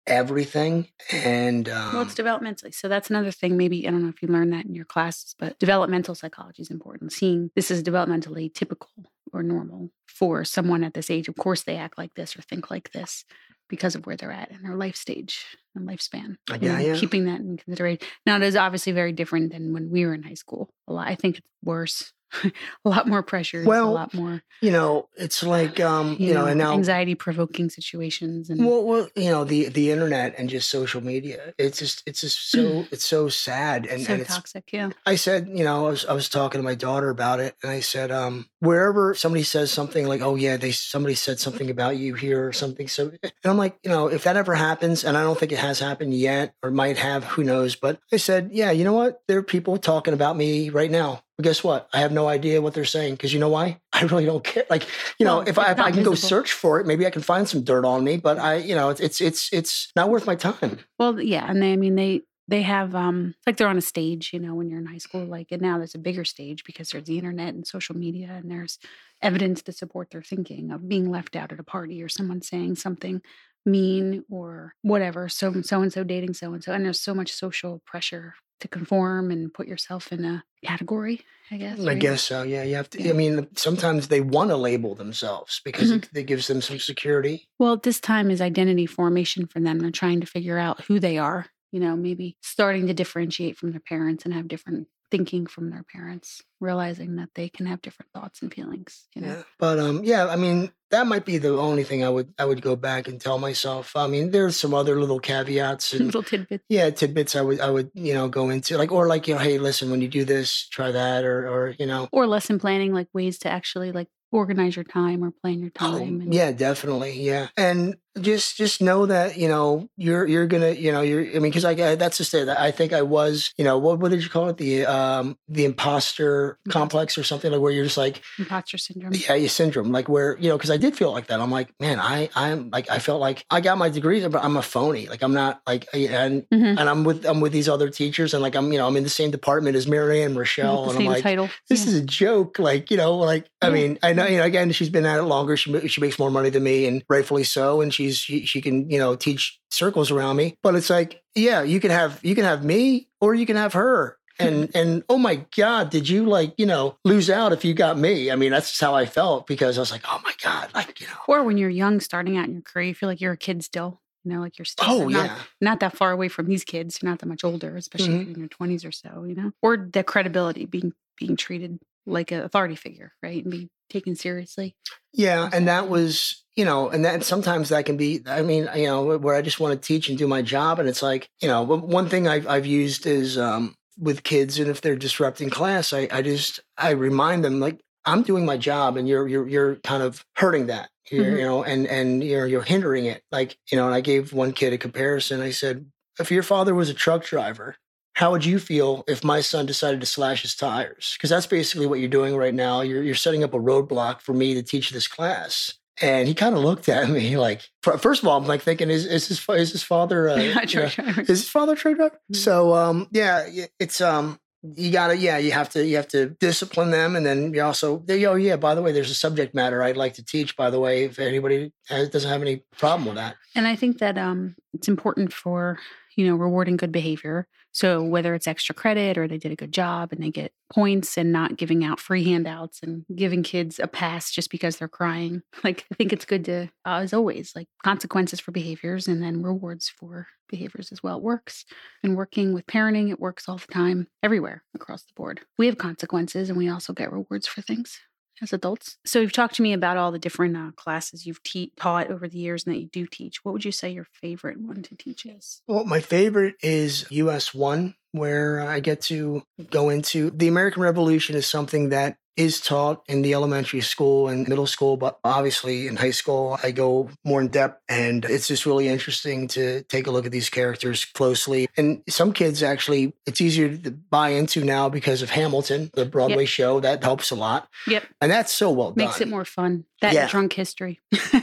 everything, 0.08 0.88
and 1.12 1.70
um, 1.70 1.94
Well, 1.94 2.02
it's 2.04 2.16
developmentally. 2.16 2.74
So 2.74 2.88
that's 2.88 3.10
another 3.10 3.32
thing. 3.32 3.58
Maybe 3.58 3.88
I 3.88 3.92
don't 3.92 4.04
know 4.04 4.10
if 4.10 4.22
you 4.22 4.28
learned 4.28 4.54
that 4.54 4.66
in 4.66 4.76
your 4.76 4.86
classes, 4.86 5.36
but 5.38 5.60
developmental 5.60 6.16
psychology 6.16 6.62
is 6.62 6.70
important. 6.70 7.14
Seeing 7.14 7.52
this 7.56 7.72
is 7.72 7.84
developmentally 7.84 8.54
typical 8.54 8.90
or 9.32 9.44
normal 9.44 9.90
for 10.08 10.46
someone 10.46 10.84
at 10.84 10.94
this 10.94 11.10
age. 11.10 11.28
Of 11.28 11.36
course, 11.36 11.64
they 11.64 11.78
act 11.78 11.98
like 11.98 12.14
this 12.16 12.38
or 12.38 12.42
think 12.42 12.70
like 12.70 12.92
this 12.92 13.26
because 13.70 13.96
of 13.96 14.06
where 14.06 14.16
they're 14.16 14.32
at 14.32 14.52
in 14.52 14.62
their 14.62 14.76
life 14.76 14.96
stage 14.96 15.46
and 15.76 15.88
lifespan. 15.88 16.36
Uh, 16.50 16.58
you 16.62 16.68
yeah, 16.68 16.74
know, 16.74 16.86
yeah. 16.86 16.96
Keeping 16.96 17.26
that 17.26 17.40
in 17.40 17.58
consideration. 17.58 18.08
Now, 18.26 18.36
it 18.36 18.44
is 18.44 18.56
obviously 18.56 18.94
very 18.94 19.12
different 19.12 19.52
than 19.52 19.74
when 19.74 19.90
we 19.90 20.06
were 20.06 20.14
in 20.14 20.24
high 20.24 20.36
school. 20.36 20.70
A 20.88 20.94
lot. 20.94 21.08
I 21.08 21.16
think 21.16 21.38
it's 21.40 21.48
worse. 21.64 22.13
a 22.86 22.90
lot 22.90 23.08
more 23.08 23.24
pressure. 23.24 23.64
Well, 23.66 23.90
a 23.90 23.92
lot 23.92 24.14
more. 24.14 24.44
you 24.62 24.72
know, 24.72 25.10
it's 25.16 25.44
like 25.44 25.80
um, 25.80 26.16
you, 26.20 26.34
know, 26.34 26.46
and 26.46 26.58
now 26.58 26.74
anxiety 26.74 27.16
provoking 27.16 27.70
situations 27.70 28.50
and 28.50 28.66
Well, 28.66 28.84
well, 28.84 29.08
you 29.16 29.30
know, 29.30 29.44
the 29.44 29.70
the 29.70 29.92
internet 29.92 30.36
and 30.38 30.50
just 30.50 30.70
social 30.70 31.02
media. 31.02 31.54
It's 31.58 31.80
just 31.80 32.04
it's 32.06 32.22
just 32.22 32.50
so 32.52 32.86
it's 32.92 33.06
so 33.06 33.30
sad 33.30 33.86
and, 33.86 34.02
so 34.02 34.14
and 34.14 34.22
it's 34.22 34.36
toxic. 34.36 34.72
Yeah. 34.72 34.92
I 35.06 35.16
said, 35.16 35.48
you 35.48 35.64
know, 35.64 35.86
I 35.86 35.90
was 35.90 36.06
I 36.06 36.14
was 36.14 36.30
talking 36.30 36.60
to 36.60 36.64
my 36.64 36.76
daughter 36.76 37.10
about 37.10 37.40
it, 37.40 37.56
and 37.64 37.72
I 37.72 37.80
said, 37.80 38.12
um, 38.12 38.48
wherever 38.60 39.14
somebody 39.14 39.44
says 39.44 39.72
something 39.72 40.08
like, 40.08 40.22
"Oh 40.22 40.36
yeah, 40.36 40.58
they 40.58 40.72
somebody 40.72 41.16
said 41.16 41.40
something 41.40 41.70
about 41.70 41.98
you 41.98 42.16
here" 42.16 42.48
or 42.48 42.54
something, 42.54 42.88
so 42.88 43.12
and 43.24 43.32
I'm 43.44 43.58
like, 43.58 43.78
you 43.84 43.90
know, 43.90 44.08
if 44.08 44.24
that 44.24 44.38
ever 44.38 44.56
happens, 44.56 45.04
and 45.04 45.18
I 45.18 45.22
don't 45.22 45.38
think 45.38 45.52
it 45.52 45.60
has 45.60 45.80
happened 45.80 46.14
yet, 46.14 46.54
or 46.64 46.72
might 46.72 46.98
have, 46.98 47.24
who 47.24 47.44
knows? 47.44 47.76
But 47.76 48.00
I 48.12 48.18
said, 48.18 48.50
yeah, 48.52 48.72
you 48.72 48.84
know 48.84 48.94
what? 48.94 49.22
There 49.28 49.38
are 49.38 49.44
people 49.44 49.78
talking 49.78 50.14
about 50.14 50.38
me 50.38 50.70
right 50.70 50.92
now. 50.92 51.24
But 51.38 51.46
guess 51.46 51.64
what? 51.64 51.90
I 51.94 52.00
have 52.00 52.12
no 52.12 52.28
idea 52.28 52.62
what 52.62 52.74
they're 52.74 52.86
saying 52.86 53.16
because 53.16 53.34
you 53.34 53.40
know 53.40 53.50
why? 53.50 53.80
I 53.94 54.04
really 54.04 54.26
don't 54.26 54.44
care. 54.44 54.66
Like, 54.70 54.88
you 55.18 55.26
know, 55.26 55.42
if 55.42 55.58
I 55.58 55.72
if 55.72 55.80
I 55.80 55.92
can 55.92 56.04
go 56.04 56.16
search 56.16 56.52
for 56.54 56.80
it, 56.80 56.86
maybe 56.86 57.08
I 57.08 57.10
can 57.10 57.22
find 57.22 57.48
some 57.48 57.64
dirt 57.64 57.86
on 57.86 58.04
me. 58.04 58.18
But 58.18 58.38
I, 58.38 58.58
you 58.58 58.76
know, 58.76 58.90
it's 58.90 59.02
it's 59.02 59.22
it's 59.22 59.50
it's 59.52 59.92
not 59.96 60.10
worth 60.10 60.28
my 60.28 60.36
time. 60.36 60.80
Well, 61.00 61.20
yeah, 61.20 61.50
and 61.50 61.62
they, 61.62 61.74
I 61.74 61.76
mean, 61.76 61.96
they 61.96 62.22
they 62.48 62.62
have 62.62 62.94
um 62.94 63.34
like 63.48 63.58
they're 63.58 63.68
on 63.68 63.78
a 63.78 63.82
stage, 63.82 64.32
you 64.34 64.40
know, 64.40 64.54
when 64.54 64.70
you're 64.70 64.80
in 64.80 64.86
high 64.86 64.98
school. 64.98 65.26
Like, 65.26 65.48
and 65.52 65.62
now 65.62 65.78
there's 65.78 65.96
a 65.96 66.00
bigger 66.00 66.26
stage 66.26 66.64
because 66.64 66.90
there's 66.90 67.06
the 67.06 67.18
internet 67.18 67.54
and 67.56 67.66
social 67.66 67.96
media, 67.96 68.30
and 68.32 68.52
there's 68.52 68.78
evidence 69.22 69.62
to 69.64 69.72
support 69.72 70.12
their 70.12 70.22
thinking 70.22 70.72
of 70.72 70.88
being 70.88 71.10
left 71.10 71.36
out 71.36 71.52
at 71.52 71.60
a 71.60 71.64
party 71.64 72.04
or 72.04 72.10
someone 72.10 72.42
saying 72.42 72.76
something 72.76 73.22
mean 73.66 74.24
or 74.30 74.76
whatever. 74.82 75.30
So 75.30 75.62
so 75.62 75.82
and 75.82 75.92
so 75.92 76.04
dating 76.04 76.34
so 76.34 76.54
and 76.54 76.64
so, 76.64 76.74
and 76.74 76.86
there's 76.86 77.00
so 77.00 77.16
much 77.16 77.32
social 77.32 77.82
pressure 77.86 78.36
to 78.64 78.68
conform 78.68 79.32
and 79.32 79.54
put 79.54 79.68
yourself 79.68 80.12
in 80.12 80.26
a 80.26 80.44
category. 80.66 81.22
I 81.52 81.58
guess. 81.58 81.80
I 81.80 81.84
right? 81.86 82.00
guess 82.00 82.22
so. 82.24 82.42
Yeah, 82.44 82.64
you 82.64 82.76
have 82.76 82.90
to. 82.92 83.02
Yeah. 83.02 83.12
I 83.12 83.14
mean, 83.14 83.48
sometimes 83.56 84.08
they 84.08 84.22
want 84.22 84.50
to 84.50 84.56
label 84.58 84.96
themselves 84.96 85.62
because 85.64 85.90
Mm-hmm. 85.92 86.18
it, 86.18 86.22
it 86.22 86.24
gives 86.24 86.48
them 86.48 86.62
some 86.62 86.80
security. 86.80 87.48
Well, 87.60 87.78
this 87.78 88.00
time 88.00 88.32
is 88.32 88.42
identity 88.42 88.86
formation 88.88 89.46
for 89.46 89.60
them. 89.60 89.80
They're 89.80 89.92
trying 89.92 90.22
to 90.22 90.28
figure 90.28 90.58
out 90.58 90.82
who 90.86 91.00
they 91.00 91.18
are, 91.18 91.46
you 91.72 91.80
know, 91.80 91.96
maybe 91.96 92.38
starting 92.42 92.88
to 92.88 92.94
differentiate 92.94 93.58
from 93.58 93.72
their 93.72 93.82
parents 93.82 94.26
and 94.26 94.34
have 94.34 94.48
different 94.48 94.88
thinking 95.14 95.46
from 95.46 95.70
their 95.70 95.84
parents, 95.84 96.42
realizing 96.60 97.18
that 97.18 97.30
they 97.36 97.48
can 97.48 97.68
have 97.68 97.84
different 97.84 98.10
thoughts 98.16 98.42
and 98.42 98.52
feelings, 98.52 99.06
you 99.16 99.22
know. 99.22 99.28
Yeah, 99.28 99.44
but 99.60 99.78
um, 99.78 100.04
yeah, 100.04 100.26
I 100.26 100.36
mean, 100.36 100.72
that 100.90 101.06
might 101.06 101.24
be 101.24 101.38
the 101.38 101.56
only 101.56 101.84
thing 101.84 102.04
I 102.04 102.10
would 102.10 102.34
I 102.40 102.46
would 102.46 102.64
go 102.64 102.76
back 102.76 103.08
and 103.08 103.22
tell 103.22 103.38
myself. 103.38 103.96
I 103.96 104.08
mean, 104.08 104.32
there's 104.32 104.56
some 104.58 104.74
other 104.74 105.00
little 105.00 105.20
caveats 105.20 105.94
and 105.98 106.06
Little 106.06 106.24
tidbits. 106.24 106.64
yeah, 106.68 106.90
tidbits 106.90 107.36
I 107.36 107.42
would 107.42 107.60
I 107.60 107.70
would 107.70 107.92
you 107.94 108.16
know 108.16 108.28
go 108.28 108.50
into 108.50 108.76
like 108.76 108.92
or 108.92 109.06
like 109.08 109.28
you 109.28 109.36
know, 109.36 109.40
hey, 109.42 109.60
listen, 109.60 109.92
when 109.92 110.02
you 110.02 110.08
do 110.08 110.26
this, 110.26 110.68
try 110.70 110.90
that 110.92 111.24
or 111.26 111.48
or 111.48 111.76
you 111.78 111.86
know. 111.86 112.10
Or 112.12 112.26
lesson 112.26 112.58
planning, 112.58 112.92
like 112.92 113.08
ways 113.14 113.38
to 113.40 113.50
actually 113.52 113.92
like 113.92 114.08
organize 114.32 114.76
your 114.76 114.84
time 114.86 115.24
or 115.24 115.30
plan 115.30 115.60
your 115.60 115.72
Oh, 115.80 116.00
time. 116.00 116.22
and- 116.22 116.34
yeah, 116.34 116.52
definitely. 116.52 117.22
Yeah, 117.22 117.50
and 117.56 117.98
just 118.22 118.58
just 118.58 118.82
know 118.82 119.06
that 119.08 119.38
you 119.38 119.48
know 119.48 119.90
you're 119.98 120.28
you're 120.28 120.46
gonna 120.46 120.72
you 120.72 120.92
know 120.92 121.02
you're 121.02 121.22
I 121.22 121.34
mean 121.40 121.44
because 121.44 121.66
I, 121.66 121.72
I 121.72 121.96
that's 121.96 122.18
just 122.18 122.34
it. 122.34 122.48
I 122.48 122.70
think 122.72 122.94
I 122.94 123.02
was 123.02 123.54
you 123.58 123.64
know 123.64 123.78
what 123.80 124.00
what 124.00 124.12
did 124.12 124.24
you 124.24 124.30
call 124.30 124.50
it 124.50 124.58
the 124.58 124.86
um 124.86 125.38
the 125.48 125.66
imposter 125.66 125.94
Imposter. 126.14 126.58
complex 126.70 127.18
or 127.18 127.24
something 127.24 127.52
like 127.52 127.60
where 127.62 127.72
you're 127.72 127.84
just 127.86 127.98
like 127.98 128.22
Imposter 128.38 128.78
syndrome. 128.78 129.14
yeah 129.16 129.34
your 129.34 129.50
syndrome 129.50 129.92
like 129.92 130.08
where 130.08 130.38
you 130.40 130.50
know 130.50 130.58
because 130.58 130.70
I 130.72 130.78
did 130.78 130.96
feel 130.96 131.12
like 131.12 131.28
that. 131.28 131.40
I'm 131.42 131.52
like 131.52 131.70
man 131.80 132.00
I 132.00 132.30
I'm 132.36 132.70
like 132.72 132.90
I 132.90 133.00
felt 133.00 133.20
like 133.20 133.46
I 133.50 133.62
got 133.62 133.78
my 133.78 133.90
degrees 133.90 134.28
but 134.28 134.44
I'm 134.44 134.58
a 134.58 134.62
phony 134.62 135.08
like 135.08 135.22
I'm 135.24 135.34
not 135.34 135.62
like 135.66 135.88
and 135.94 136.44
Mhm. 136.54 136.80
and 136.80 136.90
I'm 136.90 137.04
with 137.04 137.26
I'm 137.26 137.42
with 137.42 137.52
these 137.52 137.68
other 137.70 137.90
teachers 137.90 138.34
and 138.34 138.44
like 138.44 138.56
I'm 138.56 138.72
you 138.72 138.78
know 138.78 138.88
I'm 138.88 138.96
in 138.98 139.04
the 139.04 139.10
same 139.10 139.32
department 139.32 139.76
as 139.76 139.88
marianne 139.88 140.32
Ann 140.32 140.38
Rochelle 140.38 140.90
and 140.90 141.00
I'm 141.00 141.06
like 141.06 141.24
title. 141.24 141.50
this 141.70 141.84
Yeah. 141.86 141.92
is 141.92 141.96
a 142.00 142.02
joke. 142.06 142.60
Like, 142.60 142.92
you 142.92 142.98
know, 142.98 143.16
like, 143.16 143.48
I 143.62 143.68
Yeah. 143.68 143.74
mean, 143.74 144.00
I 144.04 144.14
know, 144.14 144.26
you 144.28 144.38
know, 144.38 144.44
again, 144.44 144.72
she's 144.72 144.90
been 144.90 145.06
at 145.06 145.18
it 145.20 145.24
longer. 145.24 145.58
She, 145.58 145.88
she 145.88 146.02
makes 146.02 146.20
more 146.20 146.30
money 146.30 146.50
than 146.50 146.64
me 146.64 146.86
and 146.86 147.04
rightfully 147.10 147.44
so. 147.44 147.82
And 147.82 147.94
she's, 148.04 148.18
she, 148.18 148.46
she 148.46 148.62
can, 148.62 148.90
you 148.90 149.00
know, 149.00 149.16
teach 149.16 149.60
circles 149.72 150.12
around 150.12 150.36
me, 150.36 150.56
but 150.64 150.76
it's 150.76 150.90
like, 150.90 151.22
yeah, 151.36 151.62
you 151.64 151.80
can 151.80 151.92
have, 151.92 152.20
you 152.24 152.36
can 152.36 152.44
have 152.44 152.64
me 152.64 153.08
or 153.22 153.34
you 153.34 153.46
can 153.46 153.56
have 153.56 153.74
her. 153.74 154.18
And, 154.40 154.70
and 154.76 155.04
oh 155.10 155.18
my 155.18 155.46
God, 155.56 155.90
did 155.90 156.10
you 156.10 156.26
like, 156.26 156.54
you 156.58 156.66
know, 156.66 156.98
lose 157.06 157.30
out 157.30 157.54
if 157.54 157.64
you 157.64 157.74
got 157.74 157.98
me? 157.98 158.32
I 158.32 158.36
mean, 158.36 158.52
that's 158.52 158.70
just 158.70 158.82
how 158.82 158.94
I 158.96 159.06
felt 159.06 159.48
because 159.48 159.78
I 159.78 159.82
was 159.82 159.92
like, 159.92 160.04
oh 160.08 160.20
my 160.24 160.34
God, 160.44 160.70
like, 160.74 161.00
you 161.00 161.08
know, 161.08 161.14
Or 161.28 161.44
when 161.44 161.58
you're 161.58 161.70
young, 161.70 162.00
starting 162.00 162.38
out 162.38 162.48
in 162.48 162.54
your 162.54 162.62
career, 162.62 162.88
you 162.88 162.96
feel 162.96 163.10
like 163.10 163.22
you're 163.22 163.34
a 163.34 163.38
kid 163.38 163.64
still. 163.64 164.00
You 164.26 164.32
know, 164.32 164.40
like 164.40 164.58
you're 164.58 164.64
still 164.64 164.86
oh 164.90 165.08
not 165.10 165.26
yeah. 165.26 165.36
not 165.60 165.82
that 165.82 165.98
far 165.98 166.12
away 166.14 166.30
from 166.30 166.46
these 166.46 166.64
kids. 166.64 167.00
You're 167.02 167.12
not 167.12 167.20
that 167.20 167.26
much 167.26 167.44
older, 167.44 167.76
especially 167.76 168.14
if 168.14 168.22
Mhm. 168.22 168.24
you're 168.24 168.34
in 168.36 168.40
your 168.40 168.48
twenties 168.48 168.86
or 168.86 168.92
so, 168.94 169.26
you 169.28 169.36
know? 169.36 169.52
Or 169.62 169.76
the 169.76 170.02
credibility, 170.02 170.66
being 170.66 170.94
being 171.18 171.36
treated 171.36 171.80
like 172.06 172.32
an 172.32 172.42
authority 172.42 172.76
figure, 172.76 173.14
right? 173.22 173.44
And 173.44 173.52
be 173.52 173.70
taken 173.90 174.16
seriously. 174.16 174.76
Yeah, 175.14 175.50
and 175.54 175.68
that 175.68 175.90
was, 175.90 176.44
you 176.56 176.66
know, 176.66 176.90
and 176.90 177.06
that 177.06 177.24
sometimes 177.24 177.70
that 177.70 177.86
can 177.86 177.98
be. 177.98 178.22
I 178.26 178.42
mean, 178.42 178.68
you 178.76 178.88
know, 178.88 179.18
where 179.18 179.36
I 179.36 179.42
just 179.42 179.60
want 179.60 179.80
to 179.80 179.88
teach 179.88 180.10
and 180.10 180.18
do 180.18 180.28
my 180.28 180.42
job, 180.42 180.80
and 180.80 180.90
it's 180.90 181.04
like, 181.04 181.30
you 181.42 181.48
know, 181.48 181.62
one 181.64 182.10
thing 182.10 182.28
I've 182.28 182.48
I've 182.48 182.66
used 182.66 183.06
is 183.06 183.38
um, 183.38 183.76
with 183.98 184.24
kids, 184.24 184.60
and 184.60 184.70
if 184.70 184.82
they're 184.82 184.96
disrupting 184.96 185.50
class, 185.50 185.94
I 185.94 186.08
I 186.12 186.22
just 186.22 186.60
I 186.78 186.92
remind 186.92 187.44
them 187.46 187.60
like 187.60 187.80
I'm 188.06 188.24
doing 188.24 188.46
my 188.46 188.58
job, 188.58 188.98
and 188.98 189.08
you're 189.08 189.28
you're 189.28 189.48
you're 189.48 189.76
kind 189.78 190.04
of 190.04 190.26
hurting 190.36 190.68
that. 190.68 190.90
Mhm. 191.12 191.38
You 191.38 191.44
know, 191.44 191.64
and 191.64 191.86
and 191.88 192.24
you're 192.24 192.48
you're 192.48 192.62
hindering 192.64 193.06
it. 193.06 193.22
Like 193.32 193.58
you 193.72 193.78
know, 193.78 193.86
and 193.86 193.94
I 193.96 194.02
gave 194.02 194.34
one 194.34 194.54
kid 194.54 194.74
a 194.74 194.78
comparison. 194.78 195.42
I 195.42 195.52
said, 195.52 195.86
if 196.20 196.32
your 196.32 196.44
father 196.44 196.74
was 196.74 196.90
a 196.90 196.94
truck 196.94 197.24
driver, 197.26 197.76
how 198.14 198.32
would 198.32 198.46
you 198.46 198.60
feel 198.60 199.04
if 199.08 199.24
my 199.24 199.42
son 199.42 199.66
decided 199.66 200.00
to 200.02 200.06
slash 200.06 200.44
his 200.44 200.56
tires? 200.56 201.16
Because 201.18 201.30
that's 201.30 201.48
basically 201.48 201.88
what 201.88 202.00
you're 202.00 202.10
doing 202.10 202.36
right 202.36 202.54
now. 202.54 202.82
You're 202.82 203.04
you're 203.04 203.16
setting 203.16 203.44
up 203.44 203.54
a 203.54 203.60
roadblock 203.60 204.22
for 204.22 204.34
me 204.34 204.54
to 204.54 204.64
teach 204.64 204.92
this 204.92 205.08
class. 205.08 205.74
And 206.02 206.28
he 206.28 206.34
kind 206.34 206.56
of 206.56 206.62
looked 206.64 206.90
at 206.90 207.10
me 207.10 207.38
like, 207.48 207.70
first 207.82 208.22
of 208.24 208.28
all, 208.28 208.38
I'm 208.38 208.48
like 208.48 208.62
thinking, 208.62 208.90
is 208.90 209.06
is 209.06 209.28
his 209.28 209.46
is 209.50 209.72
his 209.72 209.84
father? 209.84 210.30
Uh, 210.30 210.36
you 210.62 210.68
sure, 210.68 210.84
know, 210.98 211.14
is 211.22 211.28
his 211.28 211.50
father 211.50 211.74
a 211.74 211.76
truck 211.76 211.96
driver? 211.98 212.20
Mhm. 212.32 212.36
So 212.36 212.74
um, 212.76 213.08
yeah, 213.12 213.48
it's 213.80 214.02
um, 214.02 214.40
you 214.76 214.92
gotta 214.92 215.18
yeah, 215.18 215.38
you 215.38 215.52
have 215.52 215.70
to 215.70 215.86
you 215.86 215.96
have 215.98 216.08
to 216.10 216.30
discipline 216.40 216.92
them, 216.92 217.16
and 217.16 217.26
then 217.26 217.54
you 217.54 217.62
also 217.62 218.00
they 218.06 218.26
oh 218.26 218.36
yeah, 218.36 218.56
by 218.56 218.76
the 218.76 218.82
way, 218.82 218.92
there's 218.92 219.12
a 219.12 219.16
subject 219.16 219.54
matter 219.54 219.84
I'd 219.84 219.98
like 219.98 220.14
to 220.16 220.26
teach. 220.26 220.56
By 220.56 220.70
the 220.70 220.80
way, 220.80 221.04
if 221.04 221.20
anybody 221.20 221.74
It 221.90 222.12
doesn't 222.12 222.30
have 222.30 222.42
any 222.42 222.64
problem 222.78 223.06
with 223.06 223.16
that. 223.16 223.36
And 223.56 223.68
I 223.68 223.76
think 223.76 224.00
that 224.00 224.18
um, 224.18 224.56
it's 224.74 224.88
important 224.88 225.34
for, 225.34 225.80
you 226.16 226.26
know, 226.26 226.36
rewarding 226.36 226.78
good 226.78 226.92
behavior. 226.92 227.48
So 227.74 228.04
whether 228.04 228.36
it's 228.36 228.48
extra 228.48 228.76
credit 228.76 229.18
or 229.18 229.28
they 229.28 229.40
did 229.40 229.52
a 229.52 229.56
good 229.56 229.74
job 229.74 230.12
and 230.12 230.22
they 230.22 230.30
get 230.30 230.54
points 230.72 231.18
and 231.18 231.32
not 231.32 231.58
giving 231.58 231.84
out 231.84 232.00
free 232.00 232.24
handouts 232.24 232.82
and 232.84 233.04
giving 233.16 233.42
kids 233.42 233.80
a 233.80 233.88
pass 233.88 234.32
just 234.32 234.52
because 234.52 234.78
they're 234.78 234.88
crying. 234.88 235.42
Like 235.64 235.86
I 235.92 235.96
think 235.96 236.12
it's 236.12 236.26
good 236.26 236.46
to, 236.46 236.64
uh, 236.86 237.00
as 237.02 237.14
always, 237.14 237.54
like 237.56 237.68
consequences 237.84 238.40
for 238.40 238.52
behaviors 238.52 239.08
and 239.08 239.24
then 239.24 239.42
rewards 239.42 239.90
for 239.90 240.28
behaviors 240.50 240.92
as 240.92 241.02
well. 241.02 241.18
It 241.18 241.24
works. 241.24 241.66
And 242.04 242.18
working 242.18 242.54
with 242.54 242.68
parenting, 242.68 243.10
it 243.10 243.20
works 243.20 243.48
all 243.48 243.58
the 243.58 243.74
time, 243.74 244.08
everywhere 244.22 244.64
across 244.76 245.04
the 245.04 245.14
board. 245.16 245.40
We 245.58 245.68
have 245.68 245.78
consequences 245.78 246.50
and 246.50 246.58
we 246.58 246.70
also 246.70 246.92
get 246.94 247.14
rewards 247.14 247.48
for 247.48 247.62
things 247.62 248.00
as 248.44 248.54
adults. 248.54 248.98
So 249.06 249.20
you've 249.20 249.32
talked 249.32 249.56
to 249.56 249.62
me 249.62 249.74
about 249.74 249.98
all 249.98 250.12
the 250.12 250.20
different 250.20 250.56
uh, 250.56 250.72
classes 250.76 251.26
you've 251.26 251.42
te- 251.42 251.72
taught 251.78 252.12
over 252.12 252.28
the 252.28 252.38
years 252.38 252.66
and 252.66 252.76
that 252.76 252.80
you 252.80 252.88
do 252.88 253.08
teach. 253.08 253.44
What 253.44 253.54
would 253.54 253.66
you 253.66 253.72
say 253.72 253.90
your 253.90 254.08
favorite 254.12 254.60
one 254.60 254.84
to 254.84 254.96
teach 254.96 255.26
is? 255.26 255.62
Well, 255.68 255.86
my 255.86 256.02
favorite 256.02 256.56
is 256.62 257.10
US 257.10 257.54
1, 257.54 257.96
where 258.12 258.62
I 258.62 258.80
get 258.80 259.02
to 259.04 259.44
go 259.72 259.90
into 259.90 260.30
the 260.30 260.48
American 260.48 260.84
Revolution 260.84 261.36
is 261.36 261.48
something 261.48 261.90
that 261.90 262.18
is 262.36 262.60
taught 262.60 263.04
in 263.08 263.22
the 263.22 263.34
elementary 263.34 263.82
school 263.82 264.28
and 264.28 264.48
middle 264.48 264.66
school, 264.68 264.98
but 264.98 265.20
obviously 265.24 265.88
in 265.88 265.96
high 265.96 266.12
school, 266.12 266.58
I 266.64 266.72
go 266.72 267.10
more 267.24 267.42
in 267.42 267.50
depth. 267.50 267.82
And 267.88 268.26
it's 268.26 268.48
just 268.48 268.66
really 268.66 268.88
interesting 268.88 269.48
to 269.50 269.84
take 269.84 270.08
a 270.08 270.12
look 270.12 270.26
at 270.26 270.32
these 270.32 270.50
characters 270.50 271.06
closely. 271.06 271.68
And 271.78 272.02
some 272.10 272.34
kids 272.34 272.64
actually, 272.64 273.14
it's 273.28 273.40
easier 273.40 273.78
to 273.78 273.92
buy 273.92 274.30
into 274.30 274.64
now 274.66 274.90
because 274.90 275.22
of 275.22 275.30
Hamilton, 275.30 275.92
the 275.94 276.06
Broadway 276.06 276.40
Yep. 276.44 276.48
show. 276.50 276.80
That 276.80 277.04
helps 277.04 277.30
a 277.32 277.36
lot. 277.36 277.70
Yep. 277.88 278.04
And 278.20 278.32
that's 278.32 278.52
so 278.52 278.72
well 278.72 278.92
done. 278.92 279.06
Makes 279.06 279.22
it 279.22 279.28
more 279.30 279.46
fun. 279.46 279.86
That 280.02 280.14
Yeah. 280.14 280.28
drunk 280.28 280.54
history. 280.54 281.00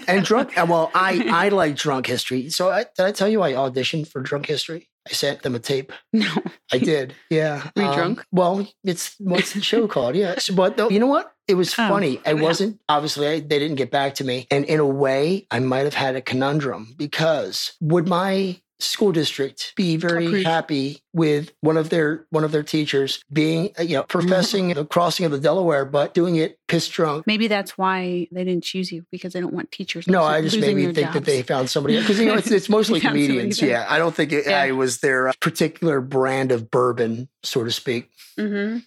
And 0.06 0.25
drunk, 0.25 0.52
well, 0.56 0.90
I, 0.94 1.25
I 1.32 1.49
like 1.61 1.76
drunk 1.76 2.06
history. 2.06 2.50
So 2.50 2.68
I, 2.70 2.85
did 2.97 3.06
I 3.06 3.12
tell 3.12 3.28
you 3.28 3.40
I 3.42 3.52
auditioned 3.52 4.09
for 4.09 4.20
drunk 4.20 4.47
history? 4.47 4.89
I 5.09 5.12
sent 5.12 5.42
them 5.42 5.54
a 5.54 5.59
tape. 5.59 5.92
no. 6.12 6.28
I 6.73 6.78
did. 6.78 7.14
Yeah. 7.30 7.69
Were 7.76 7.83
you 7.83 7.88
um, 7.88 7.95
drunk? 7.97 8.25
Well, 8.33 8.69
it's 8.85 9.16
what's 9.19 9.54
the 9.54 9.62
show 9.62 9.88
called? 9.88 10.14
Yes. 10.14 10.49
But 10.50 10.76
no, 10.76 10.90
you 10.90 10.99
know 10.99 11.07
what? 11.07 11.33
It 11.49 11.54
was 11.54 11.73
Oh, 11.73 11.88
funny. 11.88 12.21
I 12.25 12.33
yeah. 12.33 12.42
wasn't 12.42 12.80
obviously 12.88 13.26
I, 13.26 13.40
they 13.40 13.59
didn't 13.59 13.76
get 13.76 13.90
back 13.90 14.14
to 14.16 14.25
me, 14.25 14.47
and 14.50 14.64
in 14.66 14.78
a 14.78 14.87
way, 14.87 15.47
I 15.50 15.59
might 15.59 15.85
have 15.85 15.95
had 15.95 16.14
a 16.16 16.21
conundrum 16.23 16.95
because 16.97 17.73
would 17.80 18.07
my 18.09 18.61
school 18.83 19.13
district 19.13 19.73
be 19.77 19.97
very 19.97 20.43
happy 20.45 21.03
with 21.13 21.53
one 21.61 21.77
of 21.77 21.91
their 21.91 22.25
one 22.31 22.45
of 22.45 22.53
their 22.53 22.63
teachers 22.63 23.25
being 23.33 23.71
uh, 23.79 23.83
you 23.83 23.97
know 23.97 24.03
professing 24.05 24.69
the 24.75 24.85
crossing 24.85 25.27
of 25.27 25.33
the 25.33 25.39
Delaware 25.39 25.85
but 25.85 26.15
doing 26.15 26.37
it 26.37 26.59
piss 26.69 26.89
drunk 26.89 27.27
Maybe 27.27 27.49
that's 27.49 27.77
why 27.77 28.29
they 28.33 28.45
didn't 28.45 28.65
choose 28.65 28.91
you 28.93 29.05
because 29.11 29.33
they 29.33 29.41
don't 29.41 29.53
want 29.53 29.71
teachers. 29.73 30.07
no, 30.07 30.21
losing- 30.23 30.35
I 30.35 30.43
just 30.43 30.59
maybe 30.61 30.93
think 30.93 31.13
that 31.13 31.25
they 31.25 31.43
found 31.43 31.69
somebody 31.71 31.99
because 32.01 32.19
you 32.19 32.27
know 32.27 32.35
it's, 32.35 32.51
it's 32.51 32.69
mostly 32.79 33.01
They 33.01 33.05
found 33.05 33.13
somebody 33.17 33.27
comedians. 33.29 33.63
Yeah, 33.63 33.87
I 33.89 33.99
don't 33.99 34.15
think 34.15 34.33
it, 34.33 34.47
Yeah. 34.47 34.61
I 34.61 34.73
was 34.73 34.99
their 35.01 35.29
uh, 35.29 35.33
particular 35.41 36.01
brand 36.01 36.53
of 36.53 36.71
bourbon, 36.71 37.29
so 37.43 37.65
to 37.65 37.71
speak. 37.71 38.11
Mhm. 38.39 38.85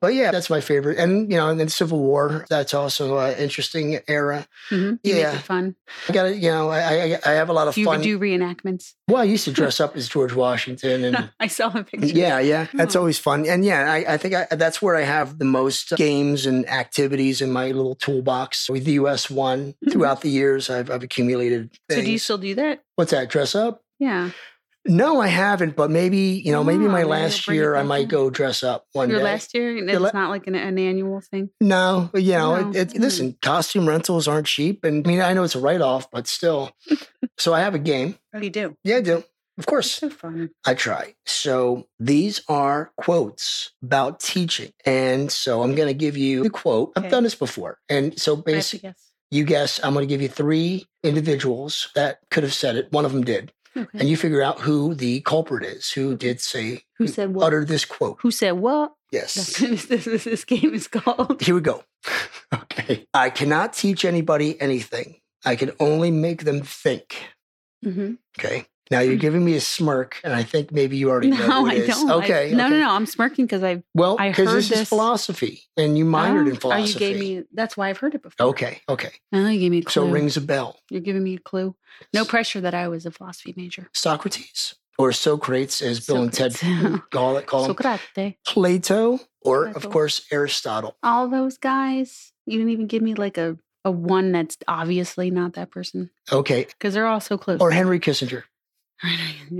But 0.00 0.14
yeah, 0.14 0.30
that's 0.30 0.50
my 0.50 0.60
favorite. 0.60 0.98
And 0.98 1.30
you 1.32 1.38
know, 1.38 1.48
and 1.48 1.58
then 1.58 1.68
Civil 1.68 1.98
War. 2.00 2.44
That's 2.50 2.74
also 2.74 3.18
an 3.18 3.36
interesting 3.38 3.98
era. 4.06 4.46
Mhm. 4.70 4.98
You 5.02 5.14
Yeah. 5.16 5.38
fun. 5.38 5.74
I 6.08 6.12
got 6.12 6.24
to 6.24 6.36
You 6.36 6.50
know, 6.50 6.68
I, 6.68 6.80
I 7.14 7.18
I 7.24 7.30
have 7.32 7.48
a 7.48 7.52
lot 7.54 7.66
of 7.66 7.74
Do 7.74 7.80
you 7.80 7.86
fun. 7.86 8.02
do 8.02 8.18
reenactments? 8.18 8.92
well, 9.08 9.22
I 9.22 9.24
used 9.24 9.44
to 9.46 9.52
dress 9.52 9.80
up 9.80 9.96
as 9.96 10.08
George 10.08 10.34
Washington, 10.34 11.02
and 11.04 11.30
I 11.40 11.46
saw 11.46 11.68
a 11.74 11.82
picture. 11.82 12.06
yeah, 12.08 12.38
yeah, 12.40 12.66
that's 12.74 12.94
Oh. 12.94 13.00
always 13.00 13.18
fun. 13.18 13.46
And 13.46 13.64
yeah, 13.64 13.90
I, 13.90 14.14
I 14.14 14.16
think 14.18 14.34
I, 14.34 14.46
that's 14.54 14.82
where 14.82 14.96
I 14.96 15.02
have 15.02 15.38
the 15.38 15.44
most 15.46 15.90
games 15.96 16.44
and 16.46 16.68
activities 16.68 17.40
in 17.40 17.50
my 17.50 17.70
little 17.72 17.94
toolbox. 17.94 18.68
With 18.68 18.84
the 18.84 18.92
US 18.92 19.30
one, 19.30 19.74
Mhm. 19.84 19.92
throughout 19.92 20.20
the 20.20 20.30
years, 20.30 20.68
I've 20.68 20.90
I've 20.90 21.02
accumulated. 21.02 21.70
So 21.90 22.02
do 22.02 22.10
you 22.12 22.18
still 22.18 22.38
do 22.38 22.54
that? 22.56 22.82
What's 22.96 23.12
that? 23.12 23.30
Dress 23.30 23.54
up? 23.54 23.80
Yeah. 23.98 24.30
No, 24.88 25.20
I 25.20 25.26
haven't. 25.28 25.76
But 25.76 25.90
maybe 25.90 26.18
you 26.44 26.52
know, 26.52 26.62
maybe 26.64 26.84
Oh, 26.84 26.88
my 26.88 26.98
maybe 27.00 27.08
last 27.08 27.46
you'll 27.46 27.52
bring 27.52 27.56
it 27.58 27.60
year 27.62 27.76
I 27.76 27.82
might 27.82 28.08
go 28.08 28.30
dress 28.30 28.62
up 28.62 28.86
one 28.92 29.10
Your 29.10 29.18
day. 29.18 29.24
last 29.24 29.54
year? 29.54 29.76
And 29.76 29.88
It's 29.90 30.00
la- 30.00 30.10
not 30.14 30.30
like 30.30 30.46
an, 30.46 30.54
an 30.54 30.78
annual 30.78 31.20
thing. 31.20 31.50
No, 31.60 32.10
you 32.14 32.32
know, 32.32 32.60
No. 32.60 32.70
it, 32.70 32.76
it, 32.76 32.88
Mm. 32.96 33.00
listen, 33.00 33.36
costume 33.42 33.88
rentals 33.88 34.26
aren't 34.28 34.46
cheap, 34.46 34.84
and 34.84 35.06
I 35.06 35.10
mean, 35.10 35.20
I 35.20 35.32
know 35.34 35.42
it's 35.44 35.54
a 35.54 35.60
write 35.60 35.80
off, 35.80 36.10
but 36.10 36.26
still. 36.26 36.70
so 37.38 37.52
I 37.54 37.60
have 37.60 37.74
a 37.74 37.78
game. 37.78 38.16
Oh, 38.34 38.38
you 38.40 38.50
do? 38.50 38.76
Yeah, 38.84 38.96
I 38.96 39.00
do. 39.00 39.24
Of 39.58 39.64
course, 39.64 39.90
So 39.94 40.10
fun. 40.10 40.50
I 40.66 40.74
try. 40.74 41.14
So 41.24 41.86
these 41.98 42.42
are 42.46 42.92
quotes 42.98 43.72
about 43.82 44.20
teaching, 44.20 44.72
and 44.84 45.32
so 45.32 45.62
I'm 45.62 45.74
going 45.74 45.88
to 45.88 45.94
give 45.94 46.14
you 46.16 46.42
the 46.42 46.50
quote. 46.50 46.92
I've 46.94 47.10
done 47.10 47.22
this 47.22 47.34
before, 47.34 47.78
and 47.88 48.18
so 48.20 48.36
basically, 48.36 48.92
you 49.30 49.44
guess. 49.44 49.80
I'm 49.82 49.94
going 49.94 50.06
to 50.06 50.12
give 50.14 50.20
you 50.20 50.28
three 50.28 50.86
individuals 51.02 51.88
that 51.94 52.18
could 52.30 52.42
have 52.42 52.52
said 52.52 52.76
it. 52.76 52.92
One 52.92 53.06
of 53.06 53.12
them 53.12 53.24
did, 53.24 53.50
Okay. 53.76 53.98
and 53.98 54.08
you 54.08 54.16
figure 54.16 54.42
out 54.42 54.60
who 54.60 54.94
the 54.94 55.20
culprit 55.20 55.64
is, 55.64 55.90
who 55.90 56.16
did 56.16 56.40
say, 56.40 56.82
Who 56.98 57.06
said 57.06 57.34
what? 57.34 57.44
uttered 57.46 57.68
this 57.68 57.84
quote. 57.84 58.18
Who 58.22 58.30
said 58.30 58.52
what? 58.52 58.92
Yes. 59.12 59.34
That's 59.34 59.60
what 59.60 59.88
this, 59.88 60.04
this, 60.04 60.24
this 60.24 60.44
game 60.44 60.74
is 60.74 60.88
called. 60.88 61.40
Here 61.42 61.54
we 61.54 61.60
go. 61.60 61.84
okay. 62.54 63.06
I 63.14 63.30
cannot 63.30 63.72
teach 63.72 64.04
anybody 64.04 64.60
anything. 64.60 65.20
I 65.44 65.56
can 65.56 65.72
only 65.80 66.10
make 66.10 66.44
them 66.44 66.62
think. 66.62 67.16
hmm 67.84 68.14
Okay. 68.38 68.66
Now 68.90 69.00
you're 69.00 69.14
hmm. 69.14 69.20
giving 69.20 69.44
me 69.44 69.54
a 69.54 69.60
smirk, 69.60 70.20
and 70.22 70.32
I 70.32 70.42
think 70.42 70.70
maybe 70.72 70.96
you 70.96 71.10
already 71.10 71.30
know 71.30 71.46
No, 71.46 71.66
I 71.66 71.78
don't. 71.86 72.10
I- 72.10 72.14
Okay. 72.16 72.52
no, 72.52 72.66
okay. 72.66 72.70
no, 72.70 72.80
no. 72.80 72.90
I'm 72.90 73.06
smirking 73.06 73.46
because 73.46 73.62
I. 73.62 73.82
Well, 73.94 74.16
I 74.18 74.28
because 74.28 74.48
heard 74.48 74.56
this, 74.58 74.70
is 74.70 74.88
philosophy, 74.88 75.62
and 75.76 75.98
you 75.98 76.04
minored 76.04 76.46
oh, 76.46 76.50
in 76.50 76.56
oh, 76.56 76.60
philosophy. 76.60 76.92
you 76.92 76.98
gave 76.98 77.20
me. 77.20 77.44
That's 77.52 77.76
why 77.76 77.88
I've 77.88 77.98
heard 77.98 78.14
it 78.14 78.22
before. 78.22 78.46
okay. 78.48 78.80
Okay. 78.88 79.10
Oh, 79.32 79.48
you 79.48 79.58
gave 79.58 79.70
me 79.70 79.78
a 79.78 79.82
clue. 79.82 79.90
So 79.90 80.06
it 80.06 80.10
rings 80.10 80.36
a 80.36 80.40
bell. 80.40 80.78
You're 80.90 81.00
giving 81.00 81.24
me 81.24 81.34
a 81.34 81.38
clue. 81.38 81.74
No 82.12 82.24
pressure 82.24 82.60
that 82.60 82.74
I 82.74 82.88
was 82.88 83.06
a 83.06 83.10
philosophy 83.10 83.54
major. 83.56 83.88
Socrates 83.92 84.74
or 84.98 85.12
Socrates, 85.12 85.82
as 85.82 86.06
Bill 86.06 86.22
and 86.22 86.32
Ted 86.32 86.56
call 87.10 87.36
it, 87.36 87.46
call 87.46 87.64
him. 87.64 87.76
Socrate. 87.76 88.36
Plato, 88.46 89.20
or 89.42 89.68
of 89.68 89.88
course 89.90 90.26
Aristotle. 90.30 90.96
All 91.02 91.28
those 91.28 91.58
guys. 91.58 92.32
You 92.46 92.58
didn't 92.58 92.72
even 92.72 92.86
give 92.86 93.02
me 93.02 93.14
like 93.14 93.38
a, 93.38 93.58
a 93.84 93.90
one 93.90 94.32
that's 94.32 94.56
obviously 94.68 95.30
not 95.30 95.54
that 95.54 95.70
person 95.70 96.10
Okay. 96.30 96.64
because 96.64 96.94
they're 96.94 97.06
all 97.06 97.20
so 97.20 97.36
close. 97.36 97.60
Or 97.60 97.72
Henry 97.72 97.98
Kissinger. 97.98 98.44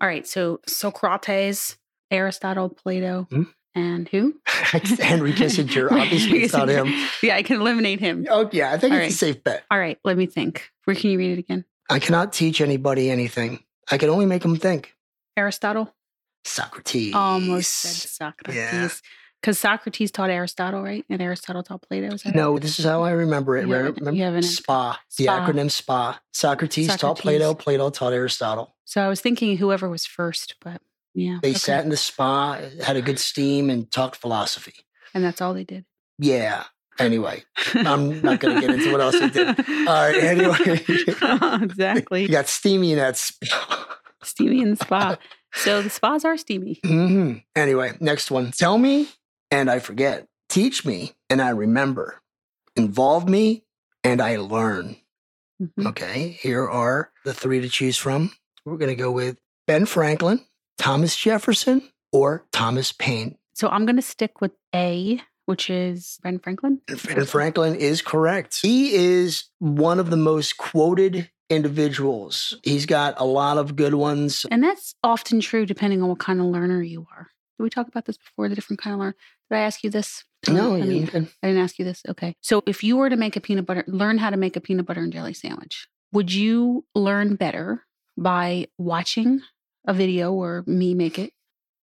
all 0.00 0.08
right. 0.08 0.26
So 0.26 0.60
Socrates, 0.66 1.76
Aristotle, 2.10 2.68
Plato, 2.68 3.26
Hmm? 3.30 3.42
and 3.74 4.08
who? 4.08 4.34
Henry 4.46 5.32
Kissinger. 5.32 5.90
Obviously, 5.90 6.42
it's 6.42 6.52
not 6.52 6.68
him. 6.68 6.92
Yeah, 7.22 7.36
I 7.36 7.42
can 7.42 7.60
eliminate 7.60 8.00
him. 8.00 8.26
Oh 8.30 8.48
yeah, 8.52 8.72
I 8.72 8.78
think 8.78 8.92
All 8.92 8.98
it's 8.98 9.04
right. 9.04 9.30
a 9.30 9.34
safe 9.34 9.44
bet. 9.44 9.64
All 9.70 9.78
right. 9.78 9.98
Let 10.04 10.16
me 10.16 10.26
think. 10.26 10.70
Where 10.84 10.96
can 10.96 11.10
you 11.10 11.18
read 11.18 11.32
it 11.32 11.38
again? 11.40 11.64
I 11.90 11.98
cannot 11.98 12.32
teach 12.32 12.60
anybody 12.60 13.10
anything. 13.10 13.60
I 13.90 13.98
can 13.98 14.08
only 14.10 14.26
make 14.26 14.42
them 14.42 14.56
think. 14.56 14.94
Aristotle? 15.36 15.94
Socrates. 16.44 17.14
Almost 17.14 17.70
said 17.72 18.08
Socrates. 18.10 19.02
Because 19.46 19.60
Socrates 19.60 20.10
taught 20.10 20.28
Aristotle, 20.28 20.82
right? 20.82 21.04
And 21.08 21.22
Aristotle 21.22 21.62
taught 21.62 21.80
Plato. 21.82 22.12
Is 22.12 22.24
that 22.24 22.30
right? 22.30 22.34
No, 22.34 22.58
this 22.58 22.80
is 22.80 22.84
how 22.84 23.04
I 23.04 23.12
remember 23.12 23.56
it. 23.56 23.68
You 23.68 23.74
have 23.74 23.94
remember 23.94 24.18
you 24.18 24.24
have 24.24 24.34
an- 24.34 24.42
SPA, 24.42 24.98
the 25.18 25.26
acronym 25.26 25.70
SPA. 25.70 26.20
Socrates, 26.32 26.96
taught 26.96 27.20
Plato, 27.20 27.54
Plato 27.54 27.90
taught 27.90 28.12
Aristotle. 28.12 28.74
So 28.86 29.00
I 29.00 29.06
was 29.06 29.20
thinking 29.20 29.56
whoever 29.56 29.88
was 29.88 30.04
first, 30.04 30.56
but 30.60 30.82
yeah. 31.14 31.38
They 31.42 31.50
okay. 31.50 31.58
sat 31.58 31.84
in 31.84 31.90
the 31.90 31.96
spa, 31.96 32.58
had 32.82 32.96
a 32.96 33.00
good 33.02 33.20
steam, 33.20 33.70
and 33.70 33.88
talked 33.92 34.16
philosophy. 34.16 34.74
And 35.14 35.22
that's 35.22 35.40
all 35.40 35.54
they 35.54 35.62
did. 35.62 35.84
Yeah. 36.18 36.64
Anyway, 36.98 37.44
I'm 37.72 38.20
not 38.22 38.40
going 38.40 38.56
to 38.56 38.60
get 38.60 38.70
into 38.70 38.90
what 38.90 39.00
else 39.00 39.16
they 39.16 39.28
did. 39.28 39.46
All 39.70 39.84
right. 39.86 40.16
Anyway, 40.16 40.84
you 40.88 41.04
exactly. 41.62 42.26
got 42.26 42.48
steamy 42.48 42.92
in 42.92 42.98
that 42.98 43.16
spa. 43.16 43.98
Steamy 44.24 44.60
in 44.60 44.70
the 44.70 44.76
spa. 44.76 45.16
So 45.52 45.82
the 45.82 45.90
spas 45.90 46.24
are 46.24 46.36
steamy. 46.36 46.80
hmm 46.84 47.34
Anyway, 47.54 47.92
next 48.00 48.30
one. 48.32 48.50
Tell 48.50 48.76
me 48.76 49.08
and 49.50 49.70
I 49.70 49.78
forget. 49.78 50.26
Teach 50.48 50.84
me 50.84 51.12
and 51.30 51.42
I 51.42 51.50
remember. 51.50 52.20
Involve 52.76 53.28
me 53.28 53.64
and 54.04 54.20
I 54.20 54.36
learn. 54.36 54.96
Mhm. 55.60 55.86
Okay, 55.86 56.36
here 56.40 56.68
are 56.68 57.10
the 57.24 57.32
three 57.34 57.60
to 57.60 57.68
choose 57.68 57.96
from. 57.96 58.32
We're 58.64 58.76
going 58.76 58.94
to 58.94 59.02
go 59.02 59.10
with 59.10 59.38
Ben 59.66 59.86
Franklin, 59.86 60.44
Thomas 60.78 61.16
Jefferson, 61.16 61.90
or 62.12 62.44
Thomas 62.52 62.92
Paine. 62.92 63.38
So 63.54 63.68
I'm 63.68 63.86
going 63.86 63.96
to 63.96 64.02
stick 64.02 64.40
with 64.40 64.52
A, 64.74 65.20
which 65.46 65.70
is 65.70 66.18
Ben 66.22 66.38
Franklin. 66.38 66.80
And 66.88 67.28
Franklin 67.28 67.74
is 67.74 68.02
correct. 68.02 68.58
He 68.60 68.94
is 68.94 69.44
one 69.58 69.98
of 69.98 70.10
the 70.10 70.16
most 70.16 70.58
quoted 70.58 71.30
individuals. 71.48 72.56
He's 72.62 72.86
got 72.86 73.14
a 73.18 73.24
lot 73.24 73.56
of 73.56 73.76
good 73.76 73.94
ones. 73.94 74.44
And 74.50 74.62
that's 74.62 74.94
often 75.02 75.40
true 75.40 75.64
depending 75.64 76.02
on 76.02 76.08
what 76.08 76.18
kind 76.18 76.40
of 76.40 76.46
learner 76.46 76.82
you 76.82 77.06
are. 77.16 77.28
Did 77.58 77.62
we 77.64 77.70
talk 77.70 77.88
about 77.88 78.04
this 78.04 78.18
before? 78.18 78.48
The 78.48 78.54
different 78.54 78.80
kind 78.80 78.94
of 78.94 79.00
learner. 79.00 79.16
Did 79.50 79.56
I 79.56 79.60
ask 79.60 79.82
you 79.82 79.90
this? 79.90 80.24
No, 80.48 80.74
I 80.74 80.78
you 80.78 80.84
mean, 80.84 81.04
didn't. 81.06 81.30
I 81.42 81.48
didn't 81.48 81.62
ask 81.62 81.78
you 81.78 81.84
this. 81.84 82.02
Okay. 82.08 82.34
So 82.40 82.62
if 82.66 82.84
you 82.84 82.96
were 82.96 83.08
to 83.10 83.16
make 83.16 83.36
a 83.36 83.40
peanut 83.40 83.66
butter, 83.66 83.84
learn 83.86 84.18
how 84.18 84.30
to 84.30 84.36
make 84.36 84.56
a 84.56 84.60
peanut 84.60 84.86
butter 84.86 85.00
and 85.00 85.12
jelly 85.12 85.32
sandwich, 85.34 85.88
would 86.12 86.32
you 86.32 86.84
learn 86.94 87.34
better 87.36 87.84
by 88.16 88.66
watching 88.78 89.40
a 89.86 89.94
video 89.94 90.32
or 90.32 90.64
me 90.66 90.94
make 90.94 91.18
it, 91.18 91.32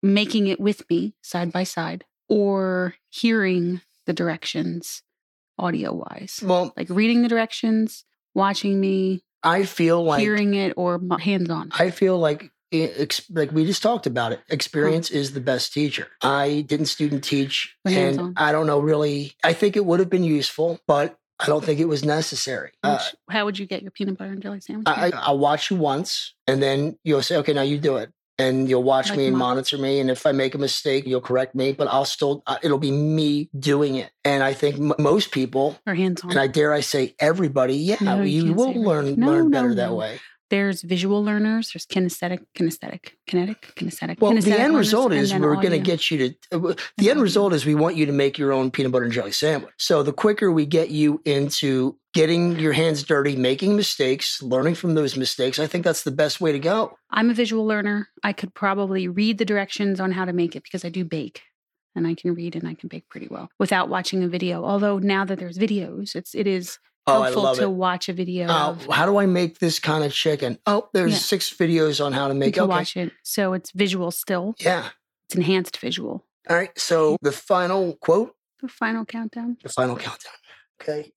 making 0.02 0.46
it 0.46 0.60
with 0.60 0.88
me 0.88 1.14
side 1.22 1.52
by 1.52 1.64
side, 1.64 2.04
or 2.28 2.94
hearing 3.10 3.80
the 4.06 4.12
directions 4.12 5.02
audio 5.58 5.92
wise? 5.92 6.40
well, 6.44 6.72
Like 6.76 6.88
reading 6.90 7.22
the 7.22 7.28
directions 7.28 8.04
watching 8.34 8.80
me, 8.80 9.22
I 9.42 9.64
feel 9.64 10.02
like 10.02 10.20
hearing 10.20 10.54
it, 10.54 10.72
or 10.76 11.00
hands 11.20 11.50
on? 11.50 11.70
I 11.78 11.90
feel 11.90 12.18
like 12.18 12.50
like 13.30 13.52
we 13.52 13.64
just 13.64 13.82
talked 13.82 14.06
about 14.06 14.32
it. 14.32 14.40
Experience 14.48 15.10
is 15.10 15.32
the 15.32 15.40
best 15.40 15.72
teacher. 15.72 16.08
I 16.22 16.64
didn't 16.66 16.86
student 16.86 17.24
teach, 17.24 17.76
and 17.84 17.94
hands-on. 17.94 18.34
I 18.36 18.52
don't 18.52 18.66
know 18.66 18.80
really. 18.80 19.32
I 19.42 19.52
think 19.52 19.76
it 19.76 19.84
would 19.84 20.00
have 20.00 20.10
been 20.10 20.24
useful, 20.24 20.80
but 20.86 21.16
I 21.40 21.46
don't 21.46 21.64
think 21.64 21.80
it 21.80 21.88
was 21.88 22.04
necessary. 22.04 22.70
Uh, 22.82 22.98
how 23.28 23.44
would 23.44 23.58
you 23.58 23.66
get 23.66 23.82
your 23.82 23.90
peanut 23.90 24.18
butter 24.18 24.32
and 24.32 24.42
jelly 24.42 24.60
sandwich? 24.60 24.86
I, 24.88 25.08
I, 25.08 25.10
I'll 25.14 25.38
watch 25.38 25.70
you 25.70 25.76
once, 25.76 26.34
and 26.46 26.62
then 26.62 26.98
you'll 27.04 27.22
say, 27.22 27.36
"Okay, 27.38 27.52
now 27.52 27.62
you 27.62 27.78
do 27.78 27.96
it." 27.96 28.10
And 28.36 28.68
you'll 28.68 28.82
watch 28.82 29.10
Like 29.10 29.18
me 29.18 29.26
and 29.28 29.36
mo- 29.36 29.46
monitor 29.46 29.78
me, 29.78 30.00
and 30.00 30.10
if 30.10 30.26
I 30.26 30.32
make 30.32 30.56
a 30.56 30.58
mistake, 30.58 31.06
you'll 31.06 31.20
correct 31.20 31.54
me. 31.54 31.70
But 31.72 31.86
I'll 31.86 32.04
still, 32.04 32.42
uh, 32.48 32.56
it'll 32.64 32.78
be 32.78 32.90
me 32.90 33.48
doing 33.56 33.94
it. 33.94 34.10
And 34.24 34.42
I 34.42 34.54
think 34.54 34.74
m- 34.74 34.92
most 34.98 35.30
people, 35.30 35.78
or 35.86 35.94
hands 35.94 36.24
on? 36.24 36.30
and 36.30 36.40
I 36.40 36.48
dare 36.48 36.72
I 36.72 36.80
say 36.80 37.14
everybody, 37.20 37.76
yeah, 37.76 37.98
No, 38.00 38.22
you 38.22 38.46
you 38.46 38.54
will 38.54 38.74
learn. 38.74 39.14
No, 39.20 39.28
learn 39.28 39.50
no, 39.50 39.56
better 39.56 39.74
that 39.76 39.90
no. 39.90 39.94
way. 39.94 40.18
There's 40.54 40.82
visual 40.82 41.24
learners. 41.24 41.72
There's 41.72 41.84
kinesthetic, 41.84 42.38
kinesthetic, 42.56 43.14
kinetic, 43.26 43.74
kinesthetic. 43.74 44.20
Well, 44.20 44.32
the 44.34 44.52
end 44.52 44.74
learners, 44.74 44.86
result 44.86 45.12
is 45.12 45.34
we're 45.34 45.56
going 45.56 45.70
to 45.70 45.80
get 45.80 46.12
you 46.12 46.18
to. 46.18 46.26
Uh, 46.28 46.32
w- 46.52 46.76
And 46.76 46.80
the 46.96 47.10
end 47.10 47.20
result 47.20 47.52
is 47.52 47.66
we 47.66 47.74
want 47.74 47.96
you 47.96 48.06
to 48.06 48.12
make 48.12 48.38
your 48.38 48.52
own 48.52 48.70
peanut 48.70 48.92
butter 48.92 49.04
and 49.04 49.12
jelly 49.12 49.32
sandwich. 49.32 49.72
So 49.78 50.04
the 50.04 50.12
quicker 50.12 50.52
we 50.52 50.64
get 50.64 50.90
you 50.90 51.20
into 51.24 51.98
getting 52.12 52.56
your 52.60 52.72
hands 52.72 53.02
dirty, 53.02 53.34
making 53.34 53.74
mistakes, 53.74 54.40
learning 54.42 54.76
from 54.76 54.94
those 54.94 55.16
mistakes, 55.16 55.58
I 55.58 55.66
think 55.66 55.82
that's 55.84 56.04
the 56.04 56.12
best 56.12 56.40
way 56.40 56.52
to 56.52 56.60
go. 56.60 56.96
I'm 57.10 57.30
a 57.30 57.34
visual 57.34 57.66
learner. 57.66 58.08
I 58.22 58.32
could 58.32 58.54
probably 58.54 59.08
read 59.08 59.38
the 59.38 59.44
directions 59.44 59.98
on 59.98 60.12
how 60.12 60.24
to 60.24 60.32
make 60.32 60.54
it 60.54 60.62
because 60.62 60.84
I 60.84 60.88
do 60.88 61.04
bake 61.04 61.42
and 61.96 62.06
I 62.06 62.14
can 62.14 62.32
read 62.32 62.54
and 62.54 62.68
I 62.68 62.74
can 62.74 62.88
bake 62.88 63.08
pretty 63.08 63.26
well 63.28 63.48
without 63.58 63.88
watching 63.88 64.22
a 64.22 64.28
video. 64.28 64.64
Although 64.64 64.98
now 65.00 65.24
that 65.24 65.40
there's 65.40 65.58
videos, 65.58 66.14
it's 66.14 66.32
it 66.32 66.46
is 66.46 66.78
Oh, 67.06 67.22
helpful 67.22 67.54
to 67.56 67.62
it. 67.64 67.70
watch 67.70 68.08
a 68.08 68.12
video 68.14 68.48
Uh, 68.48 68.70
of, 68.70 68.86
how 68.86 69.04
do 69.06 69.18
I 69.18 69.26
make 69.26 69.58
this 69.58 69.78
kind 69.78 70.04
of 70.04 70.12
chicken? 70.12 70.58
Oh, 70.66 70.88
there's 70.94 71.12
Yeah. 71.12 71.18
six 71.18 71.50
videos 71.52 72.04
on 72.04 72.12
how 72.12 72.28
to 72.28 72.34
make. 72.34 72.54
to 72.54 72.62
Okay, 72.62 72.68
watch 72.68 72.96
it. 72.96 73.12
So 73.22 73.52
it's 73.52 73.70
visual 73.72 74.10
still. 74.10 74.54
yeah. 74.58 74.90
It's 75.26 75.34
enhanced 75.36 75.76
visual. 75.78 76.24
All 76.48 76.56
right. 76.56 76.70
So 76.78 77.16
the 77.22 77.32
final 77.32 77.94
quote, 77.96 78.34
The 78.62 78.68
final 78.68 79.04
countdown. 79.04 79.56
the 79.62 79.68
final 79.68 79.96
countdown. 79.96 80.32
Okay, 80.80 81.12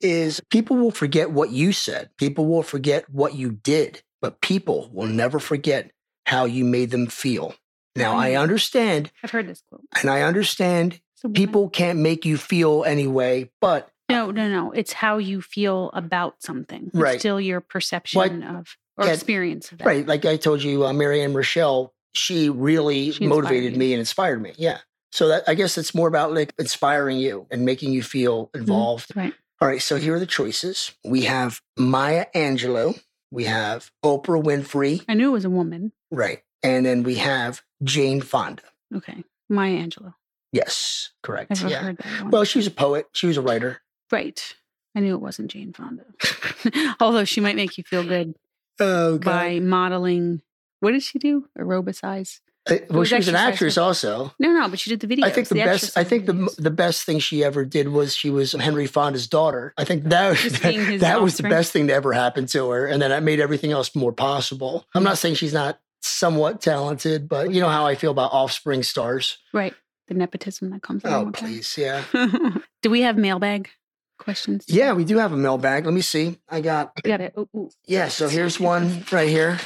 is 0.00 0.40
people 0.50 0.76
will 0.76 0.90
forget 0.90 1.30
what 1.30 1.50
you 1.50 1.72
said. 1.72 2.10
People 2.18 2.46
will 2.46 2.62
forget 2.62 3.08
what 3.10 3.34
you 3.34 3.50
did, 3.52 4.02
but 4.20 4.40
people 4.40 4.90
will 4.92 5.06
never 5.08 5.38
forget 5.38 5.90
how 6.26 6.44
you 6.44 6.64
made 6.64 6.90
them 6.90 7.06
feel. 7.06 7.54
Now 7.94 8.16
I 8.16 8.30
Mm. 8.32 8.40
understand, 8.42 9.10
I've 9.22 9.30
heard 9.30 9.46
this 9.48 9.62
quote. 9.68 9.82
and 10.00 10.10
I 10.10 10.22
understand 10.22 11.00
So 11.14 11.28
people 11.30 11.70
can't 11.70 11.98
make 11.98 12.24
you 12.26 12.36
feel 12.36 12.84
anyway, 12.84 13.50
but 13.60 13.90
No, 14.08 14.30
no, 14.30 14.48
no. 14.48 14.70
It's 14.72 14.92
how 14.92 15.18
you 15.18 15.42
feel 15.42 15.90
about 15.92 16.42
something. 16.42 16.86
It's 16.86 16.94
Right. 16.94 17.18
still 17.18 17.40
your 17.40 17.60
perception 17.60 18.42
of 18.42 18.76
or 18.96 19.06
Yeah, 19.06 19.12
experience 19.12 19.72
of 19.72 19.78
that. 19.78 19.86
right, 19.86 20.06
like 20.06 20.24
I 20.24 20.36
told 20.36 20.62
you, 20.62 20.86
uh, 20.86 20.92
Marianne 20.92 21.34
Rochelle, 21.34 21.92
she 22.14 22.48
really 22.48 23.10
She 23.12 23.26
motivated 23.26 23.76
me 23.76 23.92
and 23.92 24.00
inspired 24.00 24.40
me. 24.40 24.52
Yeah. 24.56 24.78
So 25.12 25.28
that 25.28 25.44
I 25.46 25.54
guess 25.54 25.76
it's 25.76 25.94
more 25.94 26.08
about 26.08 26.32
like 26.34 26.54
inspiring 26.58 27.18
you 27.18 27.46
and 27.50 27.64
making 27.64 27.92
you 27.92 28.02
feel 28.02 28.50
involved. 28.54 29.14
Right. 29.14 29.34
All 29.60 29.68
right, 29.68 29.80
so 29.82 29.96
here 29.96 30.14
are 30.14 30.18
the 30.20 30.26
choices. 30.26 30.92
We 31.04 31.22
have 31.22 31.60
Maya 31.78 32.26
Angelou, 32.34 33.00
we 33.30 33.44
have 33.44 33.90
Oprah 34.04 34.42
Winfrey, 34.42 35.04
I 35.08 35.14
knew 35.14 35.30
it 35.30 35.32
was 35.32 35.44
a 35.46 35.50
woman. 35.50 35.92
right, 36.10 36.42
and 36.62 36.84
then 36.86 37.02
we 37.02 37.16
have 37.16 37.62
Jane 37.82 38.20
Fonda. 38.20 38.62
Okay. 38.94 39.24
Maya 39.48 39.76
Angelou. 39.78 40.14
Yes, 40.52 41.10
correct. 41.22 41.52
I've 41.52 41.70
yeah. 41.70 41.82
heard 41.82 41.98
that 41.98 42.22
one. 42.22 42.30
Well, 42.30 42.44
she 42.44 42.58
was 42.58 42.66
a 42.66 42.70
poet. 42.70 43.06
She 43.12 43.26
was 43.26 43.36
a 43.36 43.42
writer. 43.42 43.80
Right. 44.10 44.54
I 44.94 45.00
knew 45.00 45.14
it 45.14 45.20
wasn't 45.20 45.50
Jane 45.50 45.72
Fonda. 45.72 46.04
Although 47.00 47.24
she 47.24 47.40
might 47.40 47.56
make 47.56 47.76
you 47.76 47.84
feel 47.84 48.02
good 48.04 48.34
Oh, 48.80 49.18
by 49.18 49.60
modeling. 49.60 50.42
What 50.80 50.92
did 50.92 51.02
she 51.02 51.18
do? 51.18 51.48
Aerobicize? 51.58 52.40
Uh, 52.68 52.76
well, 52.90 53.00
was 53.00 53.08
she 53.08 53.14
was 53.14 53.28
an 53.28 53.36
actress 53.36 53.78
also. 53.78 54.32
No, 54.40 54.50
no, 54.52 54.68
but 54.68 54.80
she 54.80 54.90
did 54.90 55.00
the 55.00 55.06
videos. 55.06 55.24
I 55.24 55.30
think 55.30 55.48
the, 55.48 55.54
best. 55.54 55.96
I 55.96 56.02
think 56.02 56.26
the 56.26 56.32
videos. 56.32 56.56
the 56.56 56.70
best 56.70 57.04
thing 57.04 57.18
she 57.20 57.44
ever 57.44 57.64
did 57.64 57.88
was 57.88 58.14
she 58.16 58.28
was 58.28 58.52
Henry 58.52 58.86
Fonda's 58.86 59.28
daughter. 59.28 59.72
I 59.78 59.84
think 59.84 60.04
that 60.04 60.36
Just 60.36 60.62
being 60.62 60.98
that 60.98 61.22
was 61.22 61.36
the 61.36 61.44
best 61.44 61.72
thing 61.72 61.86
to 61.86 61.94
ever 61.94 62.12
happen 62.12 62.46
to 62.46 62.68
her, 62.70 62.86
and 62.86 63.00
then 63.00 63.10
that 63.10 63.22
made 63.22 63.38
everything 63.38 63.70
else 63.70 63.94
more 63.94 64.12
possible. 64.12 64.84
I'm 64.94 65.04
not 65.04 65.16
saying 65.18 65.36
she's 65.36 65.54
not 65.54 65.78
somewhat 66.02 66.60
talented, 66.60 67.28
but 67.28 67.52
you 67.52 67.60
know 67.60 67.68
how 67.68 67.86
I 67.86 67.94
feel 67.94 68.10
about 68.10 68.32
offspring 68.32 68.82
stars. 68.82 69.38
right. 69.52 69.74
The 70.08 70.14
nepotism 70.14 70.70
that 70.70 70.82
comes 70.82 71.02
Oh, 71.04 71.24
that. 71.26 71.34
please, 71.34 71.76
yeah, 71.76 72.04
do 72.82 72.90
we 72.90 73.02
have 73.02 73.16
mailbag 73.16 73.68
questions? 74.18 74.64
yeah. 74.68 74.92
We 74.92 75.04
do 75.04 75.18
have 75.18 75.32
a 75.32 75.36
mailbag. 75.36 75.84
Let 75.84 75.94
me 75.94 76.00
see. 76.00 76.38
I 76.48 76.60
got 76.60 76.92
got 77.02 77.20
it. 77.20 77.34
Oh, 77.36 77.48
ooh. 77.54 77.70
yeah. 77.86 78.08
So 78.08 78.28
here's 78.28 78.58
one 78.58 79.04
right 79.12 79.28
here. 79.28 79.58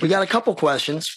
We 0.00 0.08
got 0.08 0.22
a 0.22 0.26
couple 0.26 0.54
questions, 0.54 1.16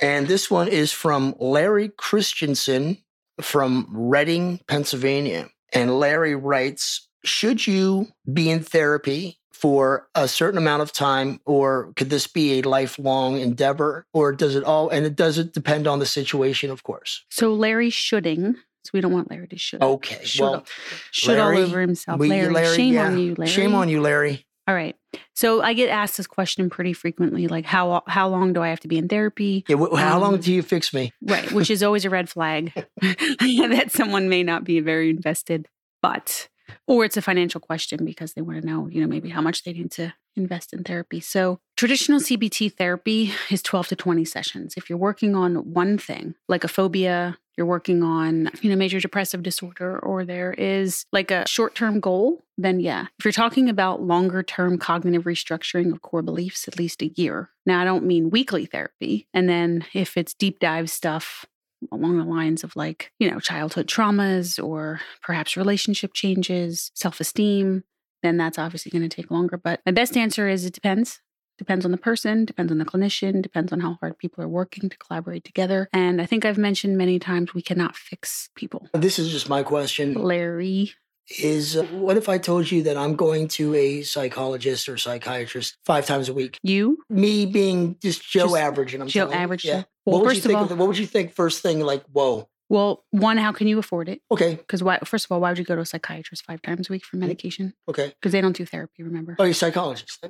and 0.00 0.26
this 0.26 0.50
one 0.50 0.68
is 0.68 0.92
from 0.92 1.34
Larry 1.38 1.90
Christensen 1.90 2.98
from 3.40 3.88
Reading, 3.90 4.60
Pennsylvania. 4.68 5.48
And 5.72 5.98
Larry 5.98 6.34
writes 6.34 7.08
Should 7.24 7.66
you 7.66 8.08
be 8.32 8.50
in 8.50 8.62
therapy 8.62 9.38
for 9.52 10.08
a 10.14 10.28
certain 10.28 10.58
amount 10.58 10.82
of 10.82 10.92
time, 10.92 11.40
or 11.46 11.92
could 11.96 12.10
this 12.10 12.26
be 12.26 12.58
a 12.58 12.62
lifelong 12.62 13.38
endeavor, 13.40 14.06
or 14.12 14.32
does 14.32 14.54
it 14.54 14.64
all, 14.64 14.88
and 14.90 15.06
it 15.06 15.16
doesn't 15.16 15.54
depend 15.54 15.86
on 15.86 15.98
the 15.98 16.06
situation, 16.06 16.70
of 16.70 16.82
course? 16.82 17.24
So 17.30 17.52
Larry 17.54 17.90
shoulding. 17.90 18.56
So 18.86 18.90
we 18.94 19.00
don't 19.00 19.12
want 19.12 19.30
Larry 19.30 19.48
to 19.48 19.58
should. 19.58 19.82
Okay. 19.82 20.24
Should, 20.24 20.42
Well, 20.42 20.66
should 21.10 21.38
all 21.38 21.56
over 21.56 21.80
himself. 21.80 22.18
we- 22.18 22.28
Larry, 22.28 22.76
shame 22.76 22.94
yeah. 22.94 23.06
on 23.06 23.18
you, 23.18 23.34
Larry. 23.36 23.50
Shame 23.50 23.74
on 23.74 23.88
you, 23.88 24.00
Larry. 24.00 24.46
All 24.68 24.74
right. 24.74 24.96
So 25.34 25.62
I 25.62 25.74
get 25.74 25.88
asked 25.90 26.16
this 26.16 26.26
question 26.26 26.68
pretty 26.70 26.92
frequently, 26.92 27.46
like 27.46 27.64
how 27.64 28.02
how 28.08 28.28
long 28.28 28.52
do 28.52 28.62
I 28.62 28.68
have 28.68 28.80
to 28.80 28.88
be 28.88 28.98
in 28.98 29.06
therapy? 29.08 29.64
Yeah, 29.68 29.76
wh- 29.76 29.96
how 29.96 30.18
long 30.18 30.34
Um, 30.34 30.40
do 30.40 30.52
you 30.52 30.62
fix 30.62 30.92
me? 30.92 31.12
Right, 31.22 31.50
which 31.52 31.70
is 31.70 31.82
always 31.84 32.04
a 32.04 32.10
red 32.10 32.28
flag 32.28 32.72
that 33.00 33.90
someone 33.90 34.28
may 34.28 34.42
not 34.42 34.64
be 34.64 34.80
very 34.80 35.10
invested, 35.10 35.68
but 36.02 36.48
or 36.88 37.04
it's 37.04 37.16
a 37.16 37.22
financial 37.22 37.60
question 37.60 38.04
because 38.04 38.32
they 38.32 38.42
want 38.42 38.60
to 38.60 38.66
know, 38.66 38.88
you 38.88 39.00
know, 39.00 39.06
maybe 39.06 39.28
how 39.30 39.40
much 39.40 39.62
they 39.62 39.72
need 39.72 39.92
to 39.92 40.12
invest 40.34 40.72
in 40.72 40.82
therapy. 40.82 41.20
So, 41.20 41.60
traditional 41.76 42.18
CBT 42.18 42.74
therapy 42.74 43.32
is 43.50 43.62
12 43.62 43.88
to 43.88 43.96
20 43.96 44.24
sessions. 44.24 44.74
If 44.76 44.90
you're 44.90 44.98
working 44.98 45.36
on 45.36 45.72
one 45.72 45.96
thing, 45.96 46.34
like 46.48 46.64
a 46.64 46.68
phobia, 46.68 47.38
you're 47.56 47.66
working 47.66 48.02
on, 48.02 48.50
you 48.60 48.70
know, 48.70 48.76
major 48.76 49.00
depressive 49.00 49.42
disorder 49.42 49.98
or 49.98 50.24
there 50.24 50.52
is 50.52 51.06
like 51.12 51.30
a 51.30 51.46
short-term 51.46 52.00
goal, 52.00 52.44
then 52.58 52.80
yeah. 52.80 53.06
If 53.18 53.24
you're 53.24 53.32
talking 53.32 53.68
about 53.68 54.02
longer-term 54.02 54.78
cognitive 54.78 55.24
restructuring 55.24 55.92
of 55.92 56.02
core 56.02 56.22
beliefs, 56.22 56.68
at 56.68 56.78
least 56.78 57.02
a 57.02 57.08
year. 57.08 57.50
Now, 57.64 57.80
I 57.80 57.84
don't 57.84 58.04
mean 58.04 58.30
weekly 58.30 58.66
therapy. 58.66 59.26
And 59.32 59.48
then 59.48 59.84
if 59.94 60.16
it's 60.16 60.34
deep 60.34 60.58
dive 60.60 60.90
stuff, 60.90 61.46
along 61.92 62.18
the 62.18 62.24
lines 62.24 62.64
of 62.64 62.74
like, 62.74 63.12
you 63.18 63.30
know, 63.30 63.38
childhood 63.38 63.86
traumas 63.86 64.62
or 64.62 65.00
perhaps 65.22 65.56
relationship 65.56 66.14
changes, 66.14 66.90
self 66.94 67.20
esteem, 67.20 67.84
then 68.22 68.36
that's 68.36 68.58
obviously 68.58 68.90
going 68.90 69.08
to 69.08 69.14
take 69.14 69.30
longer. 69.30 69.56
But 69.56 69.80
my 69.84 69.92
best 69.92 70.16
answer 70.16 70.48
is 70.48 70.64
it 70.64 70.72
depends. 70.72 71.20
Depends 71.58 71.84
on 71.84 71.90
the 71.90 71.96
person, 71.96 72.44
depends 72.44 72.70
on 72.70 72.78
the 72.78 72.84
clinician, 72.84 73.40
depends 73.40 73.72
on 73.72 73.80
how 73.80 73.96
hard 74.00 74.18
people 74.18 74.44
are 74.44 74.48
working 74.48 74.88
to 74.90 74.96
collaborate 74.98 75.42
together. 75.44 75.88
And 75.92 76.20
I 76.20 76.26
think 76.26 76.44
I've 76.44 76.58
mentioned 76.58 76.98
many 76.98 77.18
times 77.18 77.54
we 77.54 77.62
cannot 77.62 77.96
fix 77.96 78.50
people. 78.54 78.88
This 78.92 79.18
is 79.18 79.30
just 79.30 79.48
my 79.48 79.62
question. 79.62 80.14
Larry, 80.14 80.92
Is 81.40 81.76
uh, 81.76 81.84
what 81.86 82.16
if 82.18 82.28
I 82.28 82.36
told 82.38 82.70
you 82.70 82.82
that 82.84 82.96
I'm 82.98 83.16
going 83.16 83.48
to 83.48 83.74
a 83.74 84.02
psychologist 84.02 84.88
or 84.88 84.96
psychiatrist 84.98 85.76
five 85.86 86.04
times 86.06 86.28
a 86.28 86.34
week? 86.34 86.58
you, 86.62 86.98
Me 87.08 87.46
being 87.46 87.96
just 88.02 88.22
Joe 88.28 88.44
Just 88.48 88.56
average, 88.56 88.92
and 88.94 89.02
I'm 89.02 89.08
Joe 89.08 89.28
you, 89.28 89.32
average, 89.32 89.64
Yeah. 89.64 89.84
Well, 90.04 90.18
what 90.18 90.22
would 90.22 90.28
first 90.28 90.36
you 90.36 90.40
of 90.40 90.46
think? 90.48 90.58
all- 90.58 90.72
of 90.72 90.78
what 90.78 90.88
would 90.88 90.98
you 90.98 91.06
think 91.06 91.32
first 91.32 91.62
thing? 91.62 91.80
Like, 91.80 92.04
whoa, 92.12 92.48
well, 92.68 93.04
one, 93.12 93.38
how 93.38 93.52
can 93.52 93.66
you 93.66 93.78
afford 93.78 94.08
it? 94.08 94.20
okay, 94.30 94.56
Because 94.56 94.82
why? 94.82 94.98
First 95.04 95.24
of 95.24 95.32
all, 95.32 95.40
why 95.40 95.50
would 95.50 95.58
you 95.58 95.64
go 95.64 95.74
to 95.74 95.80
a 95.80 95.86
psychiatrist 95.86 96.44
five 96.44 96.60
times 96.62 96.90
a 96.90 96.92
week 96.92 97.04
for 97.04 97.16
medication? 97.16 97.72
okay. 97.88 98.12
Because 98.20 98.32
they 98.32 98.40
don't 98.42 98.56
do 98.56 98.66
therapy. 98.66 99.02
Remember? 99.02 99.36
Oh, 99.38 99.44
you're 99.44 99.52
a 99.52 99.54
psychologist. 99.54 100.22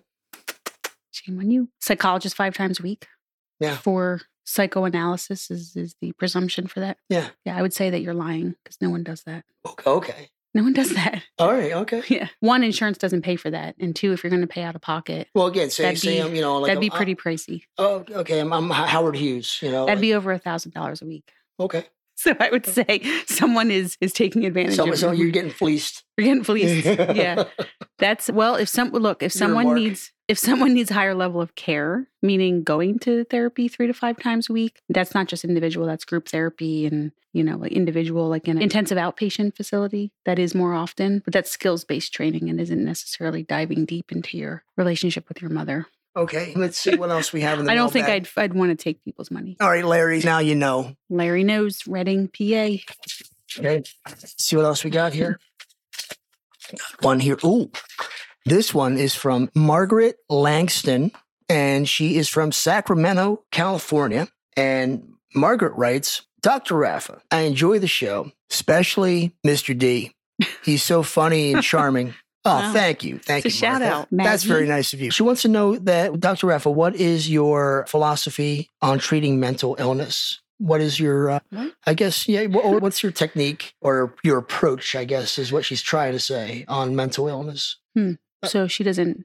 Shame 1.16 1.38
on 1.38 1.50
you. 1.50 1.68
Psychologist 1.80 2.36
five 2.36 2.54
times 2.54 2.80
a 2.80 2.82
week. 2.82 3.06
Yeah. 3.60 3.76
For 3.76 4.20
psychoanalysis 4.44 5.50
is 5.50 5.74
is 5.76 5.94
the 6.00 6.12
presumption 6.12 6.66
for 6.66 6.80
that. 6.80 6.98
Yeah. 7.08 7.28
Yeah, 7.44 7.56
I 7.56 7.62
would 7.62 7.72
say 7.72 7.90
that 7.90 8.00
you're 8.00 8.14
lying 8.14 8.54
because 8.62 8.76
no 8.80 8.90
one 8.90 9.02
does 9.02 9.22
that. 9.24 9.44
Okay, 9.66 9.90
okay. 9.90 10.28
No 10.54 10.62
one 10.62 10.72
does 10.72 10.90
that. 10.94 11.22
All 11.38 11.52
right, 11.52 11.72
okay. 11.72 12.02
Yeah. 12.08 12.28
One, 12.40 12.62
insurance 12.64 12.96
doesn't 12.98 13.22
pay 13.22 13.36
for 13.36 13.50
that, 13.50 13.74
and 13.78 13.94
two, 13.94 14.12
if 14.12 14.22
you're 14.24 14.30
going 14.30 14.40
to 14.40 14.46
pay 14.46 14.62
out 14.62 14.74
of 14.74 14.80
pocket, 14.80 15.28
Well, 15.34 15.46
again, 15.46 15.68
say, 15.70 15.82
That'd 15.84 15.98
say 16.00 16.14
be- 16.16 16.22
I'm, 16.22 16.34
you 16.34 16.40
know, 16.40 16.58
like 16.58 16.68
that'd 16.70 16.76
I'm- 16.78 16.80
be 16.80 16.90
pretty 16.90 17.14
pricey. 17.14 17.62
Oh, 17.76 18.04
okay. 18.10 18.38
I'm, 18.40 18.52
I'm 18.52 18.70
Howard 18.70 19.16
Hughes. 19.16 19.58
You 19.62 19.70
know, 19.70 19.84
That'd 19.86 19.98
like- 19.98 20.02
be 20.02 20.14
over 20.14 20.32
a 20.32 20.38
thousand 20.38 20.72
dollars 20.72 21.02
a 21.02 21.06
week. 21.06 21.30
okay. 21.60 21.84
So 22.18 22.34
I 22.40 22.48
would 22.48 22.64
say 22.64 23.02
someone 23.26 23.70
is 23.70 23.98
is 24.00 24.14
taking 24.14 24.46
advantage 24.46 24.76
So, 24.76 24.90
of 24.90 24.98
so 24.98 25.10
you. 25.12 25.24
you're 25.24 25.32
getting 25.32 25.50
fleeced. 25.50 26.02
You're 26.16 26.24
getting 26.28 26.44
fleeced. 26.44 26.86
yeah. 27.14 27.44
That's 27.98 28.30
well, 28.30 28.54
if 28.54 28.70
some 28.70 28.88
look, 28.88 29.22
if 29.22 29.32
someone 29.32 29.74
needs 29.74 30.12
If 30.28 30.38
someone 30.38 30.74
needs 30.74 30.90
higher 30.90 31.14
level 31.14 31.40
of 31.40 31.54
care, 31.54 32.06
meaning 32.22 32.62
going 32.62 32.98
to 33.00 33.24
therapy 33.24 33.68
three 33.68 33.86
to 33.86 33.94
five 33.94 34.18
times 34.18 34.50
a 34.50 34.52
week, 34.52 34.80
that's 34.88 35.14
not 35.14 35.28
just 35.28 35.44
individual, 35.44 35.86
that's 35.86 36.04
group 36.04 36.28
therapy 36.28 36.86
and, 36.86 37.12
you 37.32 37.44
know, 37.44 37.56
like 37.56 37.72
individual, 37.72 38.28
like 38.28 38.48
in 38.48 38.56
an 38.56 38.62
intensive 38.62 38.98
outpatient 38.98 39.56
facility, 39.56 40.12
that 40.24 40.38
is 40.38 40.54
more 40.54 40.74
often, 40.74 41.22
but 41.24 41.32
that's 41.32 41.50
skills 41.50 41.84
based 41.84 42.12
training 42.12 42.48
and 42.50 42.60
isn't 42.60 42.84
necessarily 42.84 43.42
diving 43.42 43.84
deep 43.84 44.10
into 44.10 44.36
your 44.36 44.64
relationship 44.76 45.28
with 45.28 45.40
your 45.40 45.50
mother. 45.50 45.86
Okay, 46.16 46.54
let's 46.56 46.78
see 46.78 46.96
what 46.96 47.10
else 47.10 47.30
we 47.30 47.42
have 47.42 47.58
in 47.58 47.66
the 47.66 47.72
I 47.72 47.74
don't 47.74 47.92
think 47.92 48.06
mailbag. 48.06 48.28
I'd, 48.36 48.42
I'd 48.44 48.54
want 48.54 48.70
to 48.70 48.82
take 48.82 49.04
people's 49.04 49.30
money. 49.30 49.58
All 49.60 49.68
right, 49.68 49.84
Larry, 49.84 50.20
now 50.20 50.38
you 50.38 50.54
know. 50.54 50.96
Larry 51.10 51.44
knows, 51.44 51.86
Reading, 51.86 52.28
PA. 52.28 52.78
Okay, 53.58 53.82
see 54.38 54.56
what 54.56 54.64
else 54.64 54.82
we 54.82 54.88
got 54.88 55.12
here. 55.12 55.38
One 57.00 57.20
here. 57.20 57.38
Ooh, 57.44 57.70
this 58.46 58.72
one 58.72 58.96
is 58.96 59.14
from 59.14 59.50
Margaret 59.54 60.16
Langston, 60.30 61.12
and 61.48 61.88
she 61.88 62.16
is 62.16 62.28
from 62.28 62.52
Sacramento, 62.52 63.42
California. 63.52 64.28
And 64.56 65.12
Margaret 65.34 65.74
writes, 65.76 66.22
Dr. 66.40 66.74
Raffa, 66.76 67.20
I 67.30 67.40
enjoy 67.40 67.78
the 67.78 67.86
show, 67.88 68.30
especially 68.50 69.34
Mr. 69.46 69.76
D. 69.76 70.12
He's 70.64 70.82
so 70.82 71.02
funny 71.02 71.52
and 71.52 71.62
charming. 71.62 72.14
Oh, 72.48 72.60
Wow. 72.60 72.72
thank 72.72 73.02
you. 73.02 73.18
Thank 73.18 73.44
It's 73.44 73.56
a 73.56 73.56
you. 73.56 73.60
shout 73.60 73.80
Martha. 73.80 73.96
out, 73.96 74.08
That's 74.12 74.44
very 74.44 74.68
nice 74.68 74.92
of 74.92 75.00
you. 75.00 75.10
She 75.10 75.24
wants 75.24 75.42
to 75.42 75.48
know 75.48 75.74
that, 75.78 76.20
Dr. 76.20 76.46
Raffa, 76.46 76.72
what 76.72 76.94
is 76.94 77.28
your 77.28 77.84
philosophy 77.88 78.70
on 78.80 79.00
treating 79.00 79.40
mental 79.40 79.74
illness? 79.80 80.40
What 80.58 80.80
is 80.80 81.00
your, 81.00 81.28
uh, 81.28 81.40
What? 81.50 81.72
I 81.88 81.94
guess, 81.94 82.28
yeah, 82.28 82.46
wha- 82.46 82.78
what's 82.78 83.02
your 83.02 83.10
technique 83.10 83.74
or 83.82 84.14
your 84.22 84.38
approach, 84.38 84.94
I 84.94 85.04
guess, 85.04 85.40
is 85.40 85.50
what 85.50 85.64
she's 85.64 85.82
trying 85.82 86.12
to 86.12 86.20
say 86.20 86.64
on 86.68 86.94
mental 86.94 87.26
illness. 87.26 87.78
So 88.46 88.66
she 88.66 88.84
doesn't. 88.84 89.24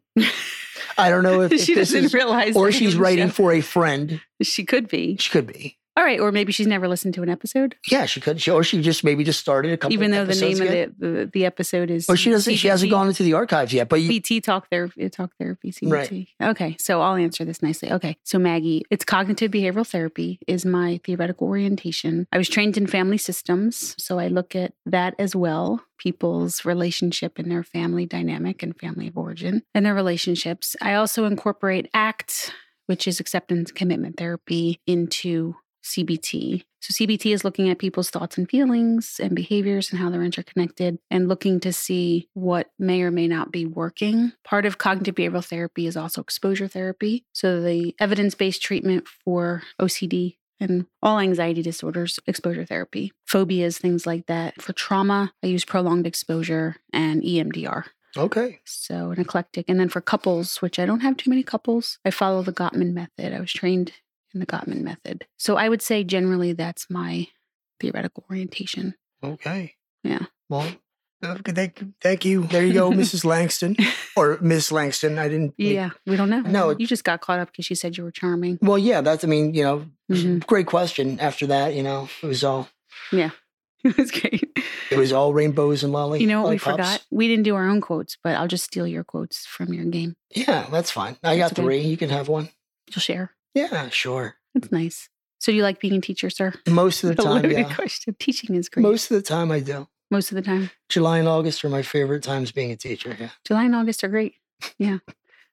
I 0.98 1.10
don't 1.10 1.24
know 1.24 1.42
if, 1.42 1.52
if 1.54 1.62
she 1.62 1.76
doesn't 1.76 2.06
is, 2.06 2.14
realize. 2.14 2.56
or 2.56 2.72
she's 2.72 2.96
writing 2.96 3.28
show. 3.28 3.34
for 3.34 3.54
a 3.54 3.62
friend. 3.62 4.22
She 4.42 4.66
could 4.66 4.88
be. 4.88 5.18
She 5.18 5.30
could 5.32 5.48
be. 5.48 5.78
All 5.98 6.06
right, 6.06 6.20
or 6.20 6.32
maybe 6.32 6.54
she's 6.54 6.68
never 6.68 6.88
listened 6.88 7.14
to 7.16 7.24
an 7.24 7.30
episode, 7.30 7.76
Yeah, 7.90 8.06
she 8.06 8.22
could. 8.22 8.42
She, 8.42 8.50
or 8.50 8.64
she 8.64 8.82
just 8.82 9.04
maybe 9.04 9.26
just 9.26 9.40
started 9.40 9.74
a 9.74 9.78
couple 9.78 9.94
even 9.94 10.12
though 10.12 10.26
the 10.26 10.36
name 10.36 10.62
ago. 10.62 10.84
of 10.84 11.00
the, 11.00 11.08
the 11.08 11.30
the 11.34 11.46
episode 11.46 11.90
is. 11.90 12.10
Or 12.10 12.16
she 12.16 12.30
doesn't, 12.30 12.56
she 12.56 12.70
hasn't 12.70 12.92
gone 12.92 13.08
into 13.08 13.24
the 13.24 13.34
archives 13.34 13.74
yet, 13.74 13.90
but 13.90 14.02
you, 14.02 14.08
BT 14.08 14.40
talk 14.40 14.70
therapy, 14.70 15.10
talk 15.10 15.32
therapy, 15.38 15.72
CBT. 15.72 15.92
Right. 15.92 16.50
Okay, 16.52 16.78
so 16.80 17.02
I'll 17.02 17.16
answer 17.16 17.44
this 17.44 17.62
nicely. 17.62 17.92
Okay, 17.92 18.16
so 18.24 18.40
Maggie, 18.40 18.84
it's 18.90 19.04
cognitive 19.04 19.52
behavioral 19.52 19.86
therapy 19.88 20.40
is 20.48 20.66
my 20.66 21.02
theoretical 21.04 21.48
orientation. 21.48 22.26
I 22.32 22.38
was 22.38 22.48
trained 22.48 22.78
in 22.78 22.88
family 22.88 23.18
systems, 23.18 23.96
so 23.98 24.18
I 24.18 24.28
look 24.28 24.56
at 24.56 24.74
that 24.86 25.16
as 25.20 25.36
well. 25.36 25.84
People's 25.98 26.64
relationship 26.66 27.38
and 27.38 27.52
their 27.52 27.64
family 27.64 28.06
dynamic 28.06 28.64
and 28.64 28.76
family 28.80 29.08
of 29.08 29.18
origin 29.18 29.62
and 29.76 29.86
their 29.86 29.94
relationships. 29.94 30.76
I 30.82 30.94
also 30.96 31.26
incorporate 31.26 31.90
ACT, 31.94 32.54
which 32.88 33.08
is 33.08 33.20
acceptance 33.20 33.72
commitment 33.72 34.18
therapy, 34.18 34.80
into 34.88 35.56
CBT. 35.84 36.64
So, 36.82 36.94
CBT 36.94 37.34
is 37.34 37.44
looking 37.44 37.70
at 37.70 37.80
people's 37.80 38.10
thoughts 38.10 38.38
and 38.38 38.50
feelings 38.50 39.20
and 39.22 39.36
behaviors 39.36 39.92
and 39.92 40.00
how 40.00 40.10
they're 40.10 40.24
interconnected 40.24 40.98
and 41.10 41.28
looking 41.28 41.60
to 41.62 41.72
see 41.72 42.28
what 42.34 42.72
may 42.80 43.02
or 43.04 43.12
may 43.12 43.28
not 43.28 43.52
be 43.52 43.66
working. 43.66 44.34
Part 44.44 44.66
of 44.66 44.78
cognitive 44.78 45.16
behavioral 45.16 45.46
therapy 45.46 45.86
is 45.86 45.96
also 45.96 46.22
exposure 46.22 46.68
therapy. 46.68 47.26
So, 47.34 47.62
the 47.62 47.96
evidence 48.00 48.36
based 48.36 48.62
treatment 48.62 49.08
for 49.08 49.64
OCD 49.80 50.38
and 50.60 50.86
all 51.02 51.20
anxiety 51.20 51.62
disorders, 51.62 52.20
exposure 52.28 52.66
therapy, 52.66 53.12
phobias, 53.26 53.78
things 53.78 54.06
like 54.06 54.28
that. 54.28 54.62
For 54.62 54.74
trauma, 54.74 55.34
I 55.44 55.48
use 55.48 55.66
prolonged 55.66 56.06
exposure 56.08 56.78
and 56.94 57.24
EMDR. 57.24 57.86
okay. 58.16 58.60
So 58.66 59.12
an 59.12 59.20
eclectic. 59.20 59.66
And 59.68 59.80
then 59.80 59.90
for 59.90 60.02
couples, 60.02 60.62
which 60.62 60.78
I 60.80 60.86
don't 60.86 61.00
have 61.00 61.18
too 61.18 61.30
many 61.30 61.44
couples, 61.44 61.98
I 62.06 62.12
follow 62.12 62.44
the 62.44 62.54
Gottman 62.54 62.94
method. 62.94 63.34
I 63.34 63.40
was 63.40 63.52
trained 63.52 63.94
in 64.34 64.40
the 64.40 64.46
Gottman 64.46 64.82
method. 64.82 65.26
So 65.38 65.58
I 65.58 65.70
would 65.70 65.82
say 65.82 66.04
generally 66.04 66.54
that's 66.54 66.90
my 66.90 67.28
theoretical 67.80 68.24
orientation. 68.30 68.96
Okay. 69.24 69.76
Yeah. 70.04 70.26
Well, 70.50 70.72
okay, 71.24 71.52
thank, 71.52 71.84
thank 72.02 72.26
you. 72.26 72.44
There 72.44 72.66
you 72.66 72.74
go, 72.74 72.92
Mrs. 72.92 73.24
Langston 73.26 73.76
or 74.16 74.38
Miss 74.42 74.72
Langston. 74.72 75.18
I 75.20 75.28
didn't. 75.30 75.54
Yeah, 75.58 75.92
we 76.06 76.16
don't 76.16 76.30
know. 76.30 76.42
No. 76.42 76.76
you 76.78 76.88
just 76.88 77.04
got 77.04 77.22
caught 77.22 77.40
up 77.40 77.52
because 77.52 77.70
you 77.70 77.76
said 77.76 77.98
you 77.98 78.04
were 78.04 78.12
charming. 78.12 78.58
Well, 78.62 78.78
yeah, 78.78 79.02
that's, 79.02 79.24
I 79.24 79.28
mean, 79.28 79.54
you 79.54 79.64
know, 79.64 79.86
Mhm. 80.12 80.46
great 80.46 80.68
question. 80.68 81.20
After 81.20 81.48
that, 81.48 81.74
you 81.74 81.84
know, 81.84 82.10
it 82.22 82.26
was 82.28 82.44
all, 82.44 82.70
Yeah. 83.12 83.30
it 83.84 83.98
was 83.98 84.12
great. 84.12 84.44
it 84.92 84.98
was 84.98 85.12
all 85.14 85.34
rainbows 85.34 85.84
and 85.84 85.92
lolly. 85.94 86.20
You 86.22 86.28
know 86.28 86.42
what 86.42 86.50
we 86.52 86.58
forgot? 86.58 87.04
We 87.10 87.28
didn't 87.28 87.44
do 87.44 87.56
our 87.56 87.68
own 87.68 87.82
quotes, 87.82 88.18
but 88.24 88.36
I'll 88.36 88.48
just 88.48 88.66
steal 88.66 88.86
your 88.88 89.04
quotes 89.04 89.46
from 89.46 89.74
your 89.74 89.86
game. 89.86 90.16
Yeah, 90.36 90.68
that's 90.70 90.92
fine. 90.92 91.18
I 91.24 91.38
got 91.38 91.50
That's 91.50 91.60
okay. 91.60 91.62
three. 91.64 91.82
You 91.82 91.98
can 91.98 92.10
have 92.10 92.28
one. 92.28 92.50
You'll 92.94 93.02
share. 93.02 93.32
Yeah, 93.54 93.90
sure. 93.90 94.36
That's 94.54 94.72
nice. 94.72 95.10
So 95.40 95.52
do 95.52 95.56
you 95.56 95.64
like 95.64 95.80
being 95.80 95.96
a 95.96 96.02
teacher, 96.02 96.30
sir? 96.30 96.54
Most 96.68 97.04
of 97.04 97.16
the 97.16 97.22
a 97.22 97.26
time, 97.26 97.52
yeah. 97.52 97.74
question. 97.74 98.16
Teaching 98.20 98.56
is 98.56 98.70
great. 98.70 98.84
Most 98.84 99.10
of 99.10 99.16
the 99.16 99.24
time, 99.24 99.52
I 99.52 99.60
do. 99.60 99.88
Most 100.12 100.32
of 100.32 100.36
the 100.36 100.42
time. 100.42 100.70
July 100.90 101.18
and 101.18 101.28
August 101.28 101.66
are 101.66 101.70
my 101.70 101.82
favorite 101.82 102.22
times 102.22 102.52
being 102.52 102.72
a 102.72 102.76
teacher. 102.76 103.16
Yeah. 103.20 103.30
July 103.46 103.64
and 103.66 103.76
August 103.76 104.04
are 104.04 104.10
great. 104.10 104.36
Yeah. 104.78 105.00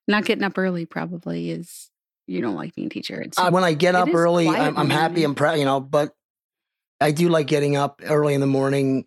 Not 0.06 0.24
getting 0.26 0.44
up 0.44 0.58
early 0.58 0.84
probably 0.84 1.50
is 1.50 1.90
you 2.26 2.42
don't 2.42 2.54
like 2.54 2.74
being 2.74 2.88
a 2.88 2.90
teacher. 2.90 3.20
It's 3.20 3.38
Uh, 3.38 3.50
when 3.50 3.64
I 3.64 3.72
get 3.72 3.94
up 3.94 4.08
early, 4.12 4.48
I'm, 4.48 4.76
I'm 4.76 4.90
happy. 4.90 5.24
I'm 5.24 5.34
proud, 5.34 5.58
you 5.58 5.64
know, 5.64 5.80
but 5.80 6.14
I 7.00 7.10
do 7.10 7.28
like 7.28 7.46
getting 7.46 7.76
up 7.76 8.02
early 8.04 8.34
in 8.34 8.40
the 8.40 8.46
morning 8.46 9.06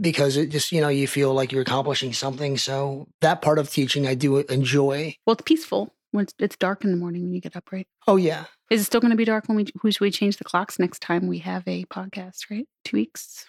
because 0.00 0.36
it 0.36 0.50
just, 0.50 0.72
you 0.72 0.80
know, 0.80 0.88
you 0.88 1.06
feel 1.06 1.32
like 1.32 1.52
you're 1.52 1.62
accomplishing 1.62 2.12
something. 2.12 2.58
So 2.58 3.06
that 3.20 3.42
part 3.42 3.58
of 3.58 3.70
teaching 3.70 4.06
I 4.06 4.14
do 4.14 4.38
enjoy. 4.38 5.16
well, 5.26 5.34
it's 5.34 5.42
peaceful 5.42 5.92
when 6.12 6.24
it's, 6.24 6.34
it's 6.38 6.56
dark 6.56 6.84
in 6.84 6.90
the 6.90 6.96
morning 6.96 7.22
when 7.22 7.32
you 7.34 7.40
get 7.40 7.56
up, 7.56 7.70
right? 7.72 7.86
Oh, 8.06 8.16
yeah. 8.16 8.44
Is 8.70 8.80
it 8.80 8.84
still 8.84 9.00
going 9.00 9.10
to 9.12 9.16
be 9.16 9.24
dark 9.24 9.48
when 9.48 9.56
we 9.56 9.66
when 9.82 9.92
we 10.00 10.10
change 10.10 10.36
the 10.36 10.44
clocks 10.44 10.78
next 10.78 11.00
time 11.02 11.26
we 11.26 11.38
have 11.38 11.62
a 11.66 11.84
podcast? 11.86 12.50
Right, 12.50 12.66
two 12.84 12.96
weeks, 12.96 13.46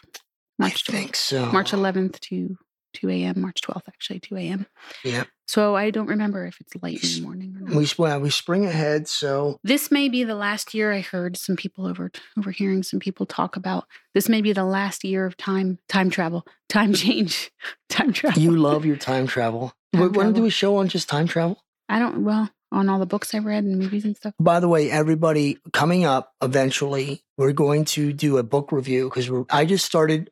March 0.60 0.84
I 0.90 0.92
think 0.92 1.16
so. 1.16 1.46
March 1.52 1.72
11th 1.72 2.20
to 2.22 2.58
2 2.94 3.10
a.m. 3.10 3.40
March 3.42 3.62
12th, 3.62 3.88
actually 3.88 4.20
2 4.20 4.36
a.m. 4.38 4.66
Yeah. 5.04 5.24
So 5.48 5.76
I 5.76 5.92
don't 5.92 6.08
remember 6.08 6.46
if 6.46 6.60
it's 6.60 6.74
late 6.82 7.04
in 7.04 7.22
the 7.22 7.28
morning 7.28 7.56
or 7.58 7.62
not. 7.62 7.76
We, 7.76 7.88
well, 7.98 8.20
we 8.20 8.30
spring 8.30 8.66
ahead. 8.66 9.08
So 9.08 9.60
this 9.64 9.92
may 9.92 10.10
be 10.10 10.24
the 10.24 10.36
last 10.36 10.74
year 10.74 10.92
I 10.92 11.02
heard 11.02 11.38
some 11.38 11.56
people 11.56 11.86
over 11.88 12.12
overhearing 12.38 12.84
some 12.84 13.00
people 13.00 13.26
talk 13.26 13.56
about 13.58 13.86
this 14.14 14.28
may 14.30 14.42
be 14.42 14.54
the 14.54 14.64
last 14.66 15.04
year 15.04 15.26
of 15.26 15.36
time 15.38 15.78
time 15.90 16.10
travel 16.10 16.46
time 16.70 16.94
change 17.06 17.52
time 17.90 18.12
travel 18.14 18.42
you 18.42 18.56
love 18.56 18.86
your 18.86 18.96
time 18.98 19.28
travel. 19.28 19.74
Time 19.94 20.02
When- 20.02 20.14
when 20.14 20.28
do 20.28 20.32
travel. 20.34 20.44
we 20.44 20.50
show 20.50 20.78
on 20.78 20.88
just 20.88 21.08
time 21.10 21.28
travel? 21.28 21.62
I 21.92 22.00
don't 22.00 22.24
well 22.24 22.50
on 22.72 22.88
all 22.90 23.00
the 23.00 23.06
books 23.06 23.34
I've 23.36 23.46
read 23.46 23.64
and 23.66 23.78
movies 23.78 24.06
and 24.06 24.16
stuff 24.16 24.34
By 24.40 24.60
the 24.62 24.70
way, 24.70 24.90
everybody 24.90 25.58
coming 25.74 26.06
up 26.06 26.34
eventually, 26.42 27.22
we're 27.38 27.52
going 27.52 27.84
to 27.86 28.14
do 28.14 28.38
a 28.38 28.44
book 28.44 28.72
review 28.72 29.10
because 29.10 29.30
I 29.50 29.66
just 29.66 29.86
started 29.86 30.32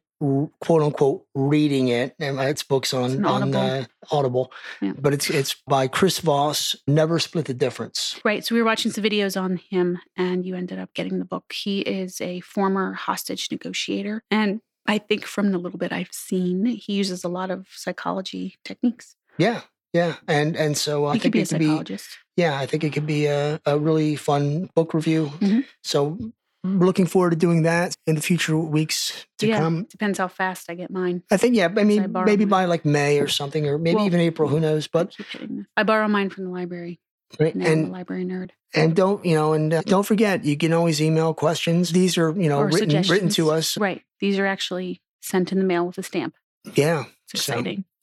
quote 0.60 0.82
unquote 0.82 1.26
reading 1.36 1.88
it. 1.90 2.14
And 2.20 2.40
it's 2.40 2.64
books 2.64 2.94
on 2.94 3.06
It's 3.06 3.14
an 3.16 3.26
on 3.26 3.42
Audible. 3.56 3.60
uh, 3.60 3.86
Audible, 4.12 4.52
Yeah. 4.82 4.94
but 5.00 5.14
it's 5.14 5.30
it's 5.30 5.56
by 5.68 5.88
Chris 5.88 6.20
Voss. 6.20 6.76
Never 6.88 7.20
split 7.20 7.46
the 7.46 7.54
difference. 7.54 8.20
right 8.26 8.46
so 8.46 8.54
we 8.56 8.62
were 8.62 8.66
watching 8.66 8.92
some 8.92 9.04
videos 9.04 9.40
on 9.42 9.58
him 9.70 10.00
and 10.18 10.46
you 10.46 10.56
ended 10.56 10.78
up 10.80 10.94
getting 10.94 11.20
the 11.20 11.26
book 11.26 11.52
he 11.54 11.80
is 11.82 12.20
a 12.22 12.40
former 12.42 12.94
hostage 12.94 13.50
negotiator 13.52 14.24
and 14.32 14.62
I 14.88 14.98
think 14.98 15.26
from 15.26 15.52
the 15.52 15.58
little 15.58 15.80
bit 15.80 15.92
I've 15.94 16.12
seen 16.14 16.66
he 16.66 16.94
uses 16.94 17.24
a 17.24 17.30
lot 17.30 17.50
of 17.52 17.68
psychology 17.76 18.58
techniques 18.66 19.16
Yeah, 19.38 19.62
yeah, 19.94 20.16
and 20.28 20.56
and 20.56 20.78
so 20.78 21.08
I 21.08 21.14
could 21.14 21.22
think 21.24 21.34
be 21.34 21.40
a 21.40 21.42
it 21.44 21.50
could 21.50 21.60
be 21.60 21.66
psychologist 21.66 22.10
yeah, 22.40 22.58
I 22.58 22.66
think 22.68 22.86
it 22.86 22.94
could 22.94 23.06
be 23.06 23.26
a, 23.26 23.60
a 23.66 23.78
really 23.78 24.16
fun 24.16 24.70
book 24.74 24.94
review. 24.94 25.30
Mhm. 25.42 25.66
So 25.84 26.18
we're 26.64 26.86
looking 26.86 27.06
forward 27.06 27.32
to 27.32 27.36
doing 27.36 27.64
that 27.64 27.96
in 28.08 28.16
the 28.16 28.22
future 28.22 28.58
weeks 28.58 29.26
to 29.40 29.48
yeah 29.48 29.60
come. 29.60 29.84
depends 29.90 30.18
how 30.20 30.28
fast 30.28 30.70
I 30.70 30.76
get 30.76 30.92
mine 30.92 31.24
I 31.32 31.38
think 31.38 31.56
yeah, 31.56 31.68
I 31.76 31.84
mean 31.84 32.16
I 32.16 32.24
maybe 32.24 32.46
mine. 32.46 32.50
by 32.50 32.66
like 32.66 32.86
May 32.86 33.20
or 33.20 33.28
something, 33.28 33.68
or 33.68 33.78
maybe 33.78 33.96
Well, 33.98 34.06
even 34.06 34.20
April. 34.22 34.48
Who 34.50 34.60
knows? 34.60 34.88
But 34.88 35.12
keep 35.12 35.28
hitting 35.28 35.58
this. 35.58 35.66
I 35.76 35.84
borrow 35.84 36.08
mine 36.08 36.30
from 36.30 36.46
the 36.46 36.50
library 36.52 37.00
right, 37.40 37.54
and 37.56 37.88
a 37.90 37.92
library 37.92 38.26
nerd 38.26 38.52
And 38.74 38.96
don't 38.96 39.26
you 39.26 39.36
know? 39.36 39.54
And 39.54 39.74
uh, 39.74 39.82
don't 39.84 40.06
forget, 40.06 40.46
you 40.46 40.56
can 40.56 40.72
always 40.74 41.02
email 41.02 41.34
questions. 41.34 41.92
These 41.92 42.18
are 42.18 42.32
you 42.32 42.48
know 42.50 42.60
Or 42.60 42.68
written 42.68 43.02
written 43.04 43.30
to 43.30 43.52
us. 43.52 43.78
Right. 43.78 44.02
These 44.20 44.40
are 44.40 44.46
actually 44.46 45.02
sent 45.22 45.52
in 45.52 45.60
the 45.60 45.66
mail 45.66 45.86
with 45.88 45.98
a 45.98 46.04
stamp. 46.04 46.36
Yeah. 46.76 47.06
It's 47.34 47.44
So- 47.44 47.56